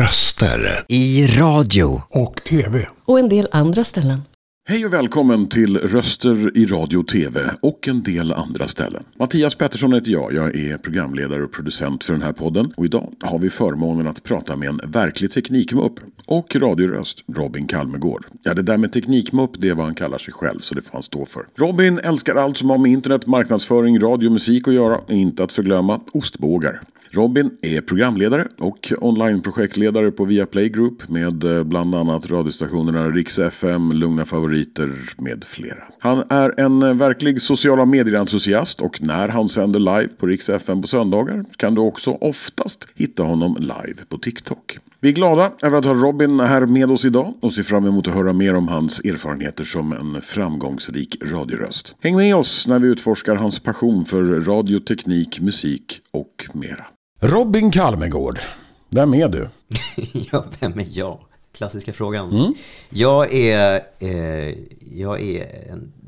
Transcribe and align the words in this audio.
röster. 0.00 0.84
I 0.88 1.26
radio. 1.26 2.02
Och 2.10 2.36
tv. 2.36 2.88
Och 3.04 3.18
en 3.18 3.28
del 3.28 3.48
andra 3.52 3.84
ställen. 3.84 4.22
Hej 4.68 4.86
och 4.86 4.92
välkommen 4.92 5.48
till 5.48 5.78
Röster 5.78 6.58
i 6.58 6.66
radio 6.66 6.98
och 6.98 7.08
tv 7.08 7.50
och 7.62 7.88
en 7.88 8.02
del 8.02 8.32
andra 8.32 8.68
ställen. 8.68 9.02
Mattias 9.18 9.54
Pettersson 9.54 9.92
heter 9.92 10.10
jag. 10.10 10.32
Jag 10.32 10.56
är 10.56 10.78
programledare 10.78 11.44
och 11.44 11.52
producent 11.52 12.04
för 12.04 12.12
den 12.12 12.22
här 12.22 12.32
podden. 12.32 12.72
Och 12.76 12.84
idag 12.84 13.12
har 13.22 13.38
vi 13.38 13.50
förmånen 13.50 14.06
att 14.06 14.22
prata 14.22 14.56
med 14.56 14.68
en 14.68 14.80
verklig 14.84 15.30
teknikmupp 15.30 15.94
och 16.26 16.56
radioröst, 16.56 17.24
Robin 17.34 17.66
Kalmegård. 17.66 18.26
Ja, 18.42 18.54
det 18.54 18.62
där 18.62 18.78
med 18.78 18.92
teknikmupp, 18.92 19.50
det 19.58 19.68
är 19.68 19.74
vad 19.74 19.84
han 19.84 19.94
kallar 19.94 20.18
sig 20.18 20.32
själv, 20.32 20.58
så 20.58 20.74
det 20.74 20.82
får 20.82 20.92
han 20.92 21.02
stå 21.02 21.24
för. 21.24 21.46
Robin 21.56 21.98
älskar 21.98 22.34
allt 22.34 22.56
som 22.56 22.70
har 22.70 22.78
med 22.78 22.90
internet, 22.90 23.26
marknadsföring, 23.26 24.00
radio 24.00 24.26
och 24.26 24.32
musik 24.32 24.68
att 24.68 24.74
göra. 24.74 25.00
Inte 25.08 25.44
att 25.44 25.52
förglömma 25.52 26.00
ostbågar. 26.12 26.80
Robin 27.12 27.50
är 27.62 27.80
programledare 27.80 28.48
och 28.58 28.92
onlineprojektledare 29.00 30.10
på 30.10 30.24
Viaplay 30.24 30.68
Group 30.68 31.08
med 31.08 31.44
eh, 31.44 31.62
bland 31.64 31.94
annat 31.94 32.30
radiostationerna 32.30 33.08
Rix 33.08 33.38
FM, 33.38 33.92
Lugna 33.92 34.24
Favoriter 34.24 34.92
med 35.18 35.44
flera. 35.44 35.82
Han 35.98 36.24
är 36.28 36.60
en 36.60 36.82
eh, 36.82 36.94
verklig 36.94 37.40
sociala 37.40 37.84
medier-entusiast 37.84 38.80
och 38.80 39.02
när 39.02 39.28
han 39.28 39.48
sänder 39.48 39.80
live 39.80 40.08
på 40.08 40.26
Rix 40.26 40.48
FM 40.48 40.82
på 40.82 40.88
söndagar 40.88 41.44
kan 41.56 41.74
du 41.74 41.80
också 41.80 42.10
oftast 42.10 42.88
hitta 42.94 43.22
honom 43.22 43.56
live 43.60 44.04
på 44.08 44.18
TikTok. 44.18 44.78
Vi 45.00 45.08
är 45.08 45.12
glada 45.12 45.52
över 45.62 45.78
att 45.78 45.84
ha 45.84 45.94
Robin 45.94 46.40
här 46.40 46.66
med 46.66 46.90
oss 46.90 47.04
idag 47.04 47.34
och 47.40 47.52
ser 47.52 47.62
fram 47.62 47.86
emot 47.86 48.08
att 48.08 48.14
höra 48.14 48.32
mer 48.32 48.54
om 48.54 48.68
hans 48.68 49.00
erfarenheter 49.00 49.64
som 49.64 49.92
en 49.92 50.22
framgångsrik 50.22 51.16
radioröst. 51.22 51.96
Häng 52.00 52.16
med 52.16 52.36
oss 52.36 52.68
när 52.68 52.78
vi 52.78 52.88
utforskar 52.88 53.34
hans 53.34 53.60
passion 53.60 54.04
för 54.04 54.24
radio, 54.24 54.78
teknik, 54.78 55.40
musik 55.40 56.00
och 56.10 56.46
mera. 56.54 56.86
Robin 57.22 57.70
Kalmegård, 57.70 58.40
vem 58.88 59.14
är 59.14 59.28
du? 59.28 59.48
ja, 60.32 60.44
vem 60.60 60.78
är 60.78 60.86
jag? 60.88 61.18
Klassiska 61.52 61.92
frågan. 61.92 62.30
Mm. 62.30 62.54
Jag 62.90 63.34
är, 63.34 63.86
eh, 63.98 64.54
jag 64.80 65.20
är 65.20 65.46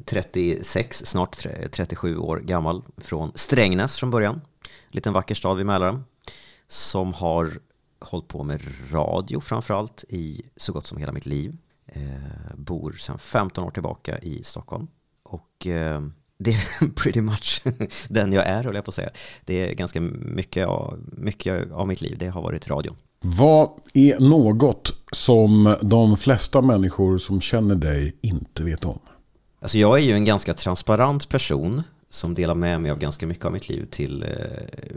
36, 0.05 1.03
snart 1.07 1.47
37 1.71 2.17
år 2.17 2.37
gammal 2.39 2.83
från 2.97 3.33
Strängnäs 3.35 3.97
från 3.97 4.11
början. 4.11 4.41
Liten 4.91 5.13
vacker 5.13 5.35
stad 5.35 5.57
vid 5.57 5.67
Mälaren. 5.67 6.05
Som 6.69 7.15
har 7.15 7.51
hållit 8.01 8.29
på 8.29 8.45
med 8.45 8.61
radio 8.91 9.41
framförallt 9.41 10.05
i 10.09 10.43
så 10.57 10.73
gott 10.73 10.87
som 10.87 10.99
hela 10.99 11.13
mitt 11.13 11.27
liv. 11.27 11.57
Eh, 11.87 12.55
bor 12.55 12.93
sedan 12.93 13.19
15 13.19 13.65
år 13.65 13.71
tillbaka 13.71 14.19
i 14.19 14.45
Stockholm. 14.45 14.87
Och 15.23 15.67
eh, 15.67 16.01
det 16.43 16.51
är 16.51 16.89
pretty 16.95 17.21
much 17.21 17.63
den 18.09 18.33
jag 18.33 18.47
är, 18.47 18.65
höll 18.65 18.75
jag 18.75 18.85
på 18.85 18.89
att 18.89 18.95
säga. 18.95 19.11
Det 19.45 19.71
är 19.71 19.75
ganska 19.75 20.01
mycket 20.01 20.67
av, 20.67 20.99
mycket 21.13 21.73
av 21.73 21.89
mitt 21.89 22.01
liv, 22.01 22.17
det 22.19 22.29
har 22.29 22.43
varit 22.43 22.69
radio. 22.69 22.97
Vad 23.21 23.71
är 23.95 24.21
något 24.21 24.93
som 25.13 25.77
de 25.83 26.17
flesta 26.17 26.63
människor 26.63 27.19
som 27.19 27.41
känner 27.41 27.75
dig 27.75 28.17
inte 28.21 28.65
vet 28.65 28.85
om? 28.85 28.99
Alltså 29.61 29.79
jag 29.79 29.99
är 29.99 30.03
ju 30.03 30.13
en 30.13 30.25
ganska 30.25 30.55
transparent 30.55 31.29
person 31.29 31.83
som 32.11 32.35
delar 32.35 32.55
med 32.55 32.81
mig 32.81 32.91
av 32.91 32.99
ganska 32.99 33.27
mycket 33.27 33.45
av 33.45 33.53
mitt 33.53 33.69
liv 33.69 33.87
till 33.91 34.23
eh, 34.23 34.29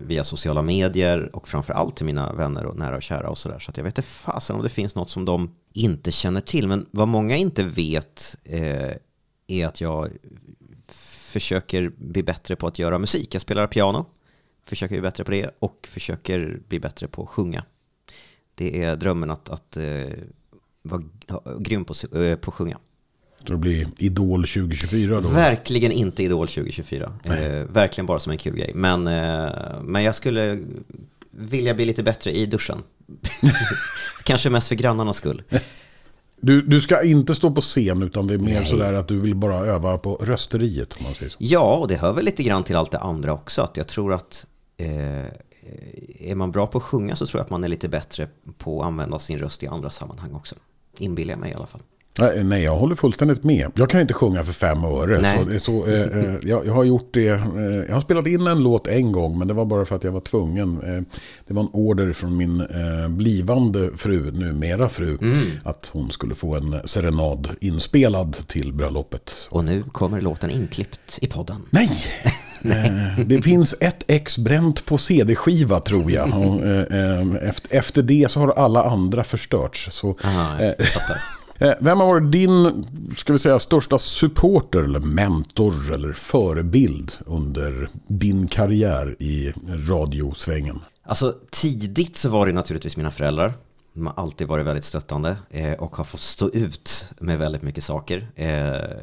via 0.07 0.23
sociala 0.23 0.61
medier 0.61 1.35
och 1.35 1.47
framför 1.47 1.73
allt 1.73 1.95
till 1.95 2.05
mina 2.05 2.33
vänner 2.33 2.65
och 2.65 2.77
nära 2.77 2.95
och 2.95 3.03
kära 3.03 3.29
och 3.29 3.37
sådär. 3.37 3.59
Så 3.59 3.71
att 3.71 3.77
jag 3.77 3.83
vet 3.83 3.97
inte 3.97 4.09
fasen 4.09 4.55
om 4.55 4.63
det 4.63 4.69
finns 4.69 4.95
något 4.95 5.09
som 5.09 5.25
de 5.25 5.55
inte 5.73 6.11
känner 6.11 6.41
till. 6.41 6.67
Men 6.67 6.85
vad 6.91 7.07
många 7.07 7.35
inte 7.35 7.63
vet 7.63 8.35
eh, 8.43 8.91
är 9.47 9.67
att 9.67 9.81
jag 9.81 10.09
försöker 11.35 11.91
bli 11.97 12.23
bättre 12.23 12.55
på 12.55 12.67
att 12.67 12.79
göra 12.79 12.99
musik. 12.99 13.35
Jag 13.35 13.41
spelar 13.41 13.67
piano, 13.67 14.05
försöker 14.65 14.95
bli 14.95 15.01
bättre 15.01 15.23
på 15.23 15.31
det 15.31 15.49
och 15.59 15.87
försöker 15.91 16.59
bli 16.67 16.79
bättre 16.79 17.07
på 17.07 17.23
att 17.23 17.29
sjunga. 17.29 17.63
Det 18.55 18.83
är 18.83 18.95
drömmen 18.95 19.31
att, 19.31 19.49
att 19.49 19.77
uh, 19.77 20.11
vara 20.81 21.01
grym 21.59 21.85
på, 21.85 21.93
uh, 22.15 22.35
på 22.35 22.51
att 22.51 22.55
sjunga. 22.55 22.77
Så 23.37 23.53
det 23.53 23.57
blir 23.57 23.87
Idol 23.97 24.47
2024 24.47 25.21
då? 25.21 25.29
Verkligen 25.29 25.91
inte 25.91 26.23
Idol 26.23 26.47
2024. 26.47 27.13
Eh, 27.23 27.31
verkligen 27.69 28.05
bara 28.05 28.19
som 28.19 28.31
en 28.31 28.37
kul 28.37 28.55
grej. 28.55 28.71
Men, 28.75 29.07
eh, 29.07 29.81
men 29.81 30.03
jag 30.03 30.15
skulle 30.15 30.63
vilja 31.31 31.73
bli 31.73 31.85
lite 31.85 32.03
bättre 32.03 32.31
i 32.31 32.45
duschen. 32.45 32.83
Kanske 34.23 34.49
mest 34.49 34.67
för 34.67 34.75
grannarnas 34.75 35.17
skull. 35.17 35.43
Du, 36.45 36.61
du 36.61 36.81
ska 36.81 37.03
inte 37.03 37.35
stå 37.35 37.51
på 37.51 37.61
scen 37.61 38.03
utan 38.03 38.27
det 38.27 38.33
är 38.33 38.37
mer 38.37 38.53
Nej. 38.53 38.65
sådär 38.65 38.93
att 38.93 39.07
du 39.07 39.19
vill 39.19 39.35
bara 39.35 39.55
öva 39.55 39.97
på 39.97 40.15
rösteriet 40.15 40.97
om 40.97 41.03
man 41.03 41.13
säger 41.13 41.29
så. 41.29 41.37
Ja, 41.39 41.75
och 41.75 41.87
det 41.87 41.95
hör 41.95 42.13
väl 42.13 42.25
lite 42.25 42.43
grann 42.43 42.63
till 42.63 42.75
allt 42.75 42.91
det 42.91 42.99
andra 42.99 43.33
också. 43.33 43.61
Att 43.61 43.77
jag 43.77 43.87
tror 43.87 44.13
att 44.13 44.45
eh, 44.77 45.25
är 46.19 46.35
man 46.35 46.51
bra 46.51 46.67
på 46.67 46.77
att 46.77 46.83
sjunga 46.83 47.15
så 47.15 47.25
tror 47.25 47.39
jag 47.39 47.45
att 47.45 47.49
man 47.49 47.63
är 47.63 47.67
lite 47.67 47.89
bättre 47.89 48.27
på 48.57 48.81
att 48.81 48.87
använda 48.87 49.19
sin 49.19 49.39
röst 49.39 49.63
i 49.63 49.67
andra 49.67 49.89
sammanhang 49.89 50.33
också. 50.33 50.55
Inbillar 50.97 51.31
jag 51.31 51.39
mig 51.39 51.51
i 51.51 51.53
alla 51.53 51.67
fall. 51.67 51.81
Nej, 52.19 52.63
jag 52.63 52.75
håller 52.75 52.95
fullständigt 52.95 53.43
med. 53.43 53.71
Jag 53.75 53.89
kan 53.89 54.01
inte 54.01 54.13
sjunga 54.13 54.43
för 54.43 54.53
fem 54.53 54.83
öre. 54.83 55.23
Så, 55.23 55.59
så, 55.59 55.87
eh, 55.87 56.01
eh, 56.01 56.35
jag, 56.43 56.65
jag, 56.65 56.73
har 56.73 56.83
gjort 56.83 57.09
det. 57.13 57.27
Eh, 57.27 57.41
jag 57.87 57.93
har 57.93 58.01
spelat 58.01 58.27
in 58.27 58.47
en 58.47 58.63
låt 58.63 58.87
en 58.87 59.11
gång, 59.11 59.37
men 59.39 59.47
det 59.47 59.53
var 59.53 59.65
bara 59.65 59.85
för 59.85 59.95
att 59.95 60.03
jag 60.03 60.11
var 60.11 60.19
tvungen. 60.19 60.81
Eh, 60.83 61.01
det 61.47 61.53
var 61.53 61.61
en 61.61 61.69
order 61.73 62.13
från 62.13 62.37
min 62.37 62.61
eh, 62.61 63.07
blivande 63.09 63.89
fru, 63.95 64.31
numera 64.31 64.89
fru, 64.89 65.17
mm. 65.21 65.37
att 65.63 65.89
hon 65.93 66.11
skulle 66.11 66.35
få 66.35 66.55
en 66.55 66.75
serenad 66.85 67.49
inspelad 67.61 68.47
till 68.47 68.73
bröllopet. 68.73 69.47
Och 69.49 69.65
nu 69.65 69.83
kommer 69.91 70.21
låten 70.21 70.51
inklippt 70.51 71.19
i 71.21 71.27
podden. 71.27 71.61
Nej! 71.69 71.89
Eh, 72.65 73.25
det 73.25 73.41
finns 73.41 73.75
ett 73.79 74.03
ex 74.07 74.37
bränt 74.37 74.85
på 74.85 74.97
CD-skiva 74.97 75.79
tror 75.79 76.11
jag. 76.11 76.27
Och, 76.47 76.61
efter, 77.69 78.01
det 78.01 78.31
så 78.31 78.39
har 78.39 78.47
alla 78.47 78.83
andra 78.83 79.23
förstörts. 79.23 79.87
Så, 79.91 80.17
Aha, 80.23 80.59
Eh, 80.59 80.73
Eh, 81.59 81.73
vem 81.79 81.99
har 81.99 82.07
varit 82.07 82.31
din 82.31 82.83
ska 83.15 83.33
vi 83.33 83.39
säga, 83.39 83.59
största 83.59 83.97
supporter 83.97 84.79
eller 84.79 84.99
mentor 84.99 85.93
eller 85.93 86.13
förebild 86.13 87.11
under 87.25 87.89
din 88.07 88.47
karriär 88.47 89.15
i 89.19 89.53
radiosvängen? 89.67 90.79
Alltså 91.03 91.35
tidigt 91.51 92.15
så 92.15 92.29
var 92.29 92.47
det 92.47 92.53
naturligtvis 92.53 92.97
mina 92.97 93.11
föräldrar. 93.11 93.53
De 93.93 94.07
har 94.07 94.13
alltid 94.17 94.47
varit 94.47 94.65
väldigt 94.65 94.85
stöttande 94.85 95.37
eh, 95.49 95.73
och 95.73 95.95
har 95.95 96.03
fått 96.03 96.19
stå 96.19 96.49
ut 96.49 97.09
med 97.19 97.39
väldigt 97.39 97.61
mycket 97.61 97.83
saker. 97.83 98.27
Eh, 98.35 98.97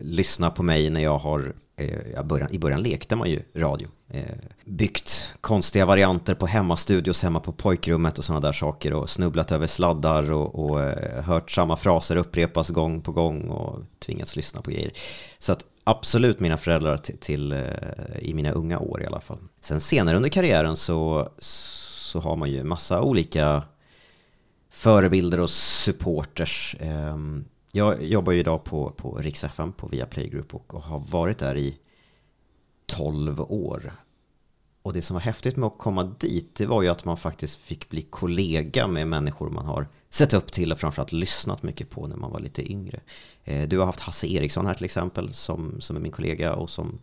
lyssna 0.00 0.50
på 0.50 0.62
mig 0.62 0.90
när 0.90 1.00
jag 1.00 1.18
har, 1.18 1.52
Eh, 1.80 2.50
i 2.50 2.58
början 2.58 2.82
lekte 2.82 3.16
man 3.16 3.30
ju 3.30 3.42
radio 3.54 3.88
eh, 4.08 4.22
byggt 4.64 5.32
konstiga 5.40 5.86
varianter 5.86 6.34
på 6.34 6.46
hemmastudios 6.46 7.22
hemma 7.22 7.40
på 7.40 7.52
pojkrummet 7.52 8.18
och 8.18 8.24
sådana 8.24 8.46
där 8.46 8.52
saker 8.52 8.92
och 8.92 9.10
snubblat 9.10 9.52
över 9.52 9.66
sladdar 9.66 10.32
och, 10.32 10.64
och 10.64 10.82
eh, 10.82 11.22
hört 11.22 11.50
samma 11.50 11.76
fraser 11.76 12.16
upprepas 12.16 12.70
gång 12.70 13.00
på 13.00 13.12
gång 13.12 13.48
och 13.48 13.82
tvingats 13.98 14.36
lyssna 14.36 14.62
på 14.62 14.70
grejer. 14.70 14.92
Så 15.38 15.52
att 15.52 15.64
absolut 15.84 16.40
mina 16.40 16.56
föräldrar 16.56 16.96
till, 16.96 17.18
till 17.18 17.52
eh, 17.52 17.60
i 18.18 18.34
mina 18.34 18.52
unga 18.52 18.78
år 18.78 19.02
i 19.02 19.06
alla 19.06 19.20
fall. 19.20 19.38
Sen 19.60 19.80
senare 19.80 20.16
under 20.16 20.28
karriären 20.28 20.76
så, 20.76 21.28
så 21.38 22.20
har 22.20 22.36
man 22.36 22.50
ju 22.50 22.62
massa 22.64 23.00
olika 23.00 23.62
förebilder 24.70 25.40
och 25.40 25.50
supporters. 25.50 26.76
Ehm, 26.80 27.44
jag 27.72 28.04
jobbar 28.04 28.32
ju 28.32 28.38
idag 28.38 28.64
på, 28.64 28.90
på 28.90 29.18
Rix 29.18 29.44
FM 29.44 29.72
på 29.72 29.86
Viaplay 29.86 30.28
Group 30.28 30.54
och, 30.54 30.74
och 30.74 30.82
har 30.82 31.00
varit 31.00 31.38
där 31.38 31.56
i 31.56 31.78
12 32.86 33.40
år. 33.40 33.92
Och 34.82 34.92
det 34.92 35.02
som 35.02 35.14
var 35.14 35.20
häftigt 35.20 35.56
med 35.56 35.66
att 35.66 35.78
komma 35.78 36.04
dit, 36.04 36.54
det 36.54 36.66
var 36.66 36.82
ju 36.82 36.88
att 36.88 37.04
man 37.04 37.16
faktiskt 37.16 37.56
fick 37.60 37.88
bli 37.88 38.02
kollega 38.02 38.86
med 38.86 39.06
människor 39.06 39.50
man 39.50 39.66
har 39.66 39.88
sett 40.08 40.34
upp 40.34 40.52
till 40.52 40.72
och 40.72 40.78
framförallt 40.78 41.12
lyssnat 41.12 41.62
mycket 41.62 41.90
på 41.90 42.06
när 42.06 42.16
man 42.16 42.30
var 42.30 42.40
lite 42.40 42.72
yngre. 42.72 43.00
Eh, 43.44 43.68
du 43.68 43.78
har 43.78 43.86
haft 43.86 44.00
Hasse 44.00 44.26
Eriksson 44.26 44.66
här 44.66 44.74
till 44.74 44.84
exempel, 44.84 45.34
som, 45.34 45.80
som 45.80 45.96
är 45.96 46.00
min 46.00 46.12
kollega 46.12 46.54
och 46.54 46.70
som 46.70 46.98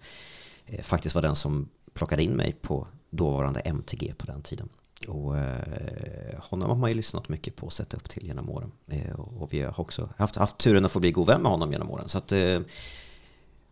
eh, 0.66 0.82
faktiskt 0.84 1.16
var 1.16 1.22
den 1.22 1.36
som 1.36 1.70
plockade 1.94 2.24
in 2.24 2.32
mig 2.32 2.56
på 2.62 2.88
dåvarande 3.10 3.60
MTG 3.60 4.14
på 4.18 4.26
den 4.26 4.42
tiden. 4.42 4.70
Och 5.08 5.38
eh, 5.38 6.40
honom 6.40 6.69
har 6.69 6.78
man 6.78 6.90
ju 6.90 6.96
lyssnat 6.96 7.30
mycket 7.30 7.56
på 7.56 7.66
och 7.66 7.74
sett 7.74 7.94
upp 7.94 8.10
till 8.10 8.27
genom 8.27 8.50
åren. 8.50 8.72
Eh, 8.88 9.19
och 9.19 9.54
vi 9.54 9.62
har 9.62 9.80
också 9.80 10.10
haft, 10.18 10.36
haft 10.36 10.57
turen 10.57 10.86
att 10.86 10.92
få 10.92 11.00
bli 11.00 11.12
god 11.12 11.27
vän 11.27 11.42
med 11.42 11.51
honom 11.51 11.72
genom 11.72 11.92
åren. 11.92 12.10
Så 12.10 12.18
att 12.18 12.31
eh, 12.31 12.60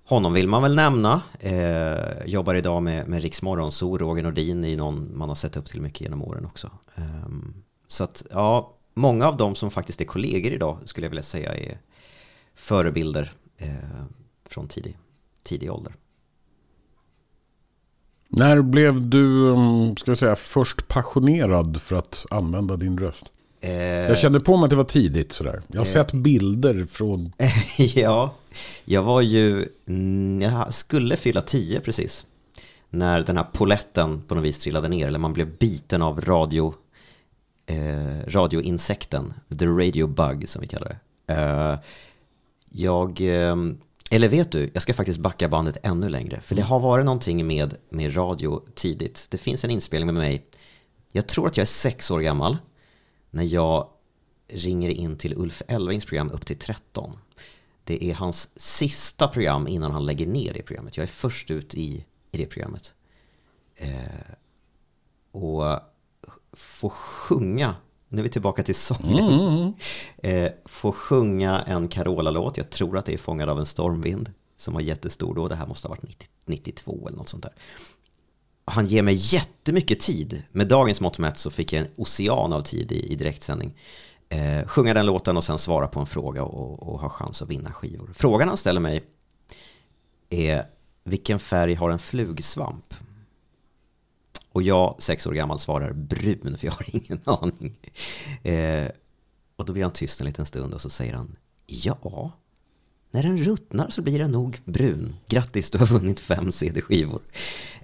honom 0.05 0.33
vill 0.33 0.47
man 0.47 0.61
väl 0.61 0.75
nämna. 0.75 1.21
Eh, 1.39 2.25
jobbar 2.25 2.55
idag 2.55 2.83
med, 2.83 3.07
med 3.07 3.21
Riks 3.21 3.41
Morgonzoo. 3.41 3.97
Roger 3.97 4.23
Nordin 4.23 4.63
är 4.63 4.77
någon 4.77 5.17
man 5.17 5.29
har 5.29 5.35
sett 5.35 5.57
upp 5.57 5.65
till 5.65 5.81
mycket 5.81 6.01
genom 6.01 6.23
åren 6.23 6.45
också. 6.45 6.71
Eh, 6.95 7.29
så 7.87 8.03
att, 8.03 8.23
ja, 8.31 8.73
många 8.93 9.27
av 9.27 9.37
dem 9.37 9.55
som 9.55 9.71
faktiskt 9.71 10.01
är 10.01 10.05
kollegor 10.05 10.51
idag 10.51 10.77
skulle 10.85 11.05
jag 11.05 11.09
vilja 11.09 11.23
säga 11.23 11.55
är 11.55 11.77
förebilder 12.55 13.31
eh, 13.57 14.05
från 14.45 14.67
tidig, 14.67 14.97
tidig 15.43 15.71
ålder. 15.71 15.93
När 18.37 18.61
blev 18.61 19.09
du, 19.09 19.51
mm, 19.51 19.97
ska 19.97 20.11
jag 20.11 20.17
säga, 20.17 20.35
först 20.35 20.87
passionerad 20.87 21.81
för 21.81 21.95
att 21.95 22.25
använda 22.29 22.75
din 22.75 22.97
röst? 22.97 23.25
Eh, 23.61 23.71
jag 23.73 24.17
kände 24.17 24.39
på 24.39 24.57
mig 24.57 24.63
att 24.63 24.69
det 24.69 24.75
var 24.75 24.83
tidigt 24.83 25.31
sådär. 25.31 25.61
Jag 25.67 25.79
har 25.79 25.85
eh, 25.85 25.91
sett 25.91 26.13
bilder 26.13 26.85
från... 26.85 27.31
ja, 27.77 28.33
jag 28.85 29.03
var 29.03 29.21
ju, 29.21 29.65
mm, 29.87 30.41
jag 30.41 30.73
skulle 30.73 31.17
fylla 31.17 31.41
tio 31.41 31.79
precis. 31.79 32.25
När 32.89 33.21
den 33.21 33.37
här 33.37 33.47
poletten 33.53 34.21
på 34.27 34.35
något 34.35 34.43
vis 34.43 34.59
trillade 34.59 34.87
ner, 34.87 35.07
eller 35.07 35.19
man 35.19 35.33
blev 35.33 35.57
biten 35.57 36.01
av 36.01 36.21
radio, 36.21 36.73
eh, 37.65 38.27
radioinsekten, 38.27 39.33
the 39.59 39.65
radio 39.65 40.07
bug 40.07 40.49
som 40.49 40.61
vi 40.61 40.67
kallar 40.67 40.87
det. 40.87 41.33
Eh, 41.33 41.79
jag, 42.69 43.21
eh, 43.21 43.55
eller 44.15 44.29
vet 44.29 44.51
du, 44.51 44.69
jag 44.73 44.83
ska 44.83 44.93
faktiskt 44.93 45.19
backa 45.19 45.49
bandet 45.49 45.77
ännu 45.83 46.09
längre. 46.09 46.41
För 46.41 46.55
det 46.55 46.61
har 46.61 46.79
varit 46.79 47.05
någonting 47.05 47.47
med, 47.47 47.75
med 47.89 48.17
radio 48.17 48.63
tidigt. 48.75 49.27
Det 49.29 49.37
finns 49.37 49.63
en 49.63 49.69
inspelning 49.69 50.05
med 50.05 50.15
mig, 50.15 50.45
jag 51.11 51.27
tror 51.27 51.47
att 51.47 51.57
jag 51.57 51.61
är 51.61 51.65
sex 51.65 52.11
år 52.11 52.19
gammal, 52.19 52.57
när 53.29 53.43
jag 53.43 53.89
ringer 54.47 54.89
in 54.89 55.17
till 55.17 55.33
Ulf 55.37 55.61
Elvings 55.67 56.05
program 56.05 56.31
Upp 56.31 56.45
till 56.45 56.59
13. 56.59 57.17
Det 57.83 58.03
är 58.03 58.13
hans 58.13 58.49
sista 58.55 59.27
program 59.27 59.67
innan 59.67 59.91
han 59.91 60.05
lägger 60.05 60.25
ner 60.25 60.53
det 60.53 60.61
programmet. 60.61 60.97
Jag 60.97 61.03
är 61.03 61.07
först 61.07 61.51
ut 61.51 61.73
i, 61.73 62.05
i 62.31 62.37
det 62.37 62.45
programmet. 62.45 62.93
Eh, 63.75 63.99
och 65.31 65.79
få 66.53 66.89
sjunga, 66.89 67.75
nu 68.15 68.21
är 68.21 68.23
vi 68.23 68.29
tillbaka 68.29 68.63
till 68.63 68.75
sången, 68.75 69.29
mm. 69.29 69.73
eh, 70.17 70.51
få 70.65 70.91
sjunga 70.91 71.61
en 71.61 71.87
Carola-låt, 71.87 72.57
jag 72.57 72.69
tror 72.69 72.97
att 72.97 73.05
det 73.05 73.13
är 73.13 73.17
Fångad 73.17 73.49
av 73.49 73.59
en 73.59 73.65
stormvind, 73.65 74.31
som 74.57 74.73
var 74.73 74.81
jättestor 74.81 75.35
då, 75.35 75.47
det 75.47 75.55
här 75.55 75.67
måste 75.67 75.87
ha 75.87 75.89
varit 75.89 76.03
90, 76.03 76.29
92 76.45 77.07
eller 77.07 77.17
något 77.17 77.29
sånt 77.29 77.43
där. 77.43 77.53
Han 78.65 78.85
ger 78.85 79.01
mig 79.01 79.13
jättemycket 79.13 79.99
tid, 79.99 80.43
med 80.51 80.67
dagens 80.67 81.01
mått 81.01 81.17
mätt 81.17 81.37
så 81.37 81.51
fick 81.51 81.73
jag 81.73 81.81
en 81.81 81.91
ocean 81.95 82.53
av 82.53 82.61
tid 82.61 82.91
i, 82.91 83.11
i 83.11 83.15
direktsändning. 83.15 83.73
Eh, 84.29 84.67
sjunga 84.67 84.93
den 84.93 85.05
låten 85.05 85.37
och 85.37 85.43
sen 85.43 85.57
svara 85.57 85.87
på 85.87 85.99
en 85.99 86.05
fråga 86.05 86.43
och, 86.43 86.93
och 86.93 86.99
ha 86.99 87.09
chans 87.09 87.41
att 87.41 87.49
vinna 87.49 87.73
skivor. 87.73 88.13
Frågan 88.15 88.47
han 88.47 88.57
ställer 88.57 88.81
mig 88.81 89.03
är 90.29 90.65
vilken 91.03 91.39
färg 91.39 91.73
har 91.73 91.89
en 91.89 91.99
flugsvamp? 91.99 92.93
Och 94.55 94.63
jag, 94.63 94.95
sex 94.99 95.27
år 95.27 95.33
gammal, 95.33 95.59
svarar 95.59 95.93
brun, 95.93 96.57
för 96.57 96.67
jag 96.67 96.73
har 96.73 96.85
ingen 96.87 97.19
aning. 97.25 97.77
Eh, 98.43 98.87
och 99.55 99.65
då 99.65 99.73
blir 99.73 99.83
han 99.83 99.93
tyst 99.93 100.19
en 100.19 100.27
liten 100.27 100.45
stund 100.45 100.73
och 100.73 100.81
så 100.81 100.89
säger 100.89 101.13
han, 101.13 101.35
ja, 101.65 102.31
när 103.11 103.23
den 103.23 103.37
ruttnar 103.37 103.89
så 103.89 104.01
blir 104.01 104.19
den 104.19 104.31
nog 104.31 104.59
brun. 104.65 105.15
Grattis, 105.27 105.71
du 105.71 105.77
har 105.77 105.85
vunnit 105.85 106.19
fem 106.19 106.51
CD-skivor. 106.51 107.21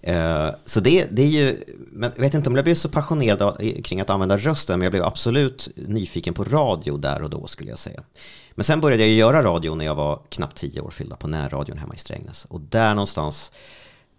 Eh, 0.02 0.50
så 0.66 0.80
det, 0.80 1.08
det 1.12 1.22
är 1.22 1.28
ju, 1.28 1.64
men 1.78 2.12
jag 2.16 2.22
vet 2.22 2.34
inte 2.34 2.50
om 2.50 2.56
jag 2.56 2.66
blev 2.66 2.76
så 2.76 2.90
passionerad 2.90 3.58
kring 3.84 4.02
att 4.02 4.10
använda 4.10 4.38
rösten, 4.38 4.80
men 4.80 4.86
jag 4.86 4.92
blev 4.92 5.04
absolut 5.04 5.70
nyfiken 5.76 6.34
på 6.34 6.44
radio 6.44 6.98
där 6.98 7.22
och 7.22 7.30
då 7.30 7.48
skulle 7.48 7.70
jag 7.70 7.80
säga. 7.80 8.04
Men 8.52 8.64
sen 8.64 8.82
började 8.82 9.06
jag 9.06 9.16
göra 9.16 9.44
radio 9.44 9.76
när 9.76 9.86
jag 9.86 9.96
var 9.96 10.22
knappt 10.30 10.58
tio 10.58 10.82
år 10.82 10.92
fyllda 10.92 11.16
på 11.16 11.28
närradion 11.28 11.78
hemma 11.78 11.96
i 11.96 11.98
Strängnäs. 11.98 12.46
Och 12.46 12.62
där 12.62 12.96
någonstans 12.96 13.52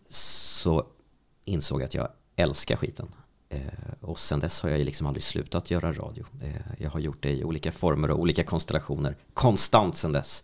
så 0.08 0.86
insåg 1.44 1.80
jag 1.80 1.86
att 1.86 1.94
jag 1.94 2.08
älskar 2.36 2.76
skiten. 2.76 3.08
Eh, 3.48 3.60
och 4.00 4.18
sen 4.18 4.40
dess 4.40 4.60
har 4.60 4.70
jag 4.70 4.78
ju 4.78 4.84
liksom 4.84 5.06
aldrig 5.06 5.22
slutat 5.22 5.70
göra 5.70 5.92
radio. 5.92 6.24
Eh, 6.42 6.50
jag 6.78 6.90
har 6.90 7.00
gjort 7.00 7.22
det 7.22 7.30
i 7.30 7.44
olika 7.44 7.72
former 7.72 8.10
och 8.10 8.18
olika 8.20 8.44
konstellationer, 8.44 9.16
konstant 9.34 9.96
sen 9.96 10.12
dess. 10.12 10.42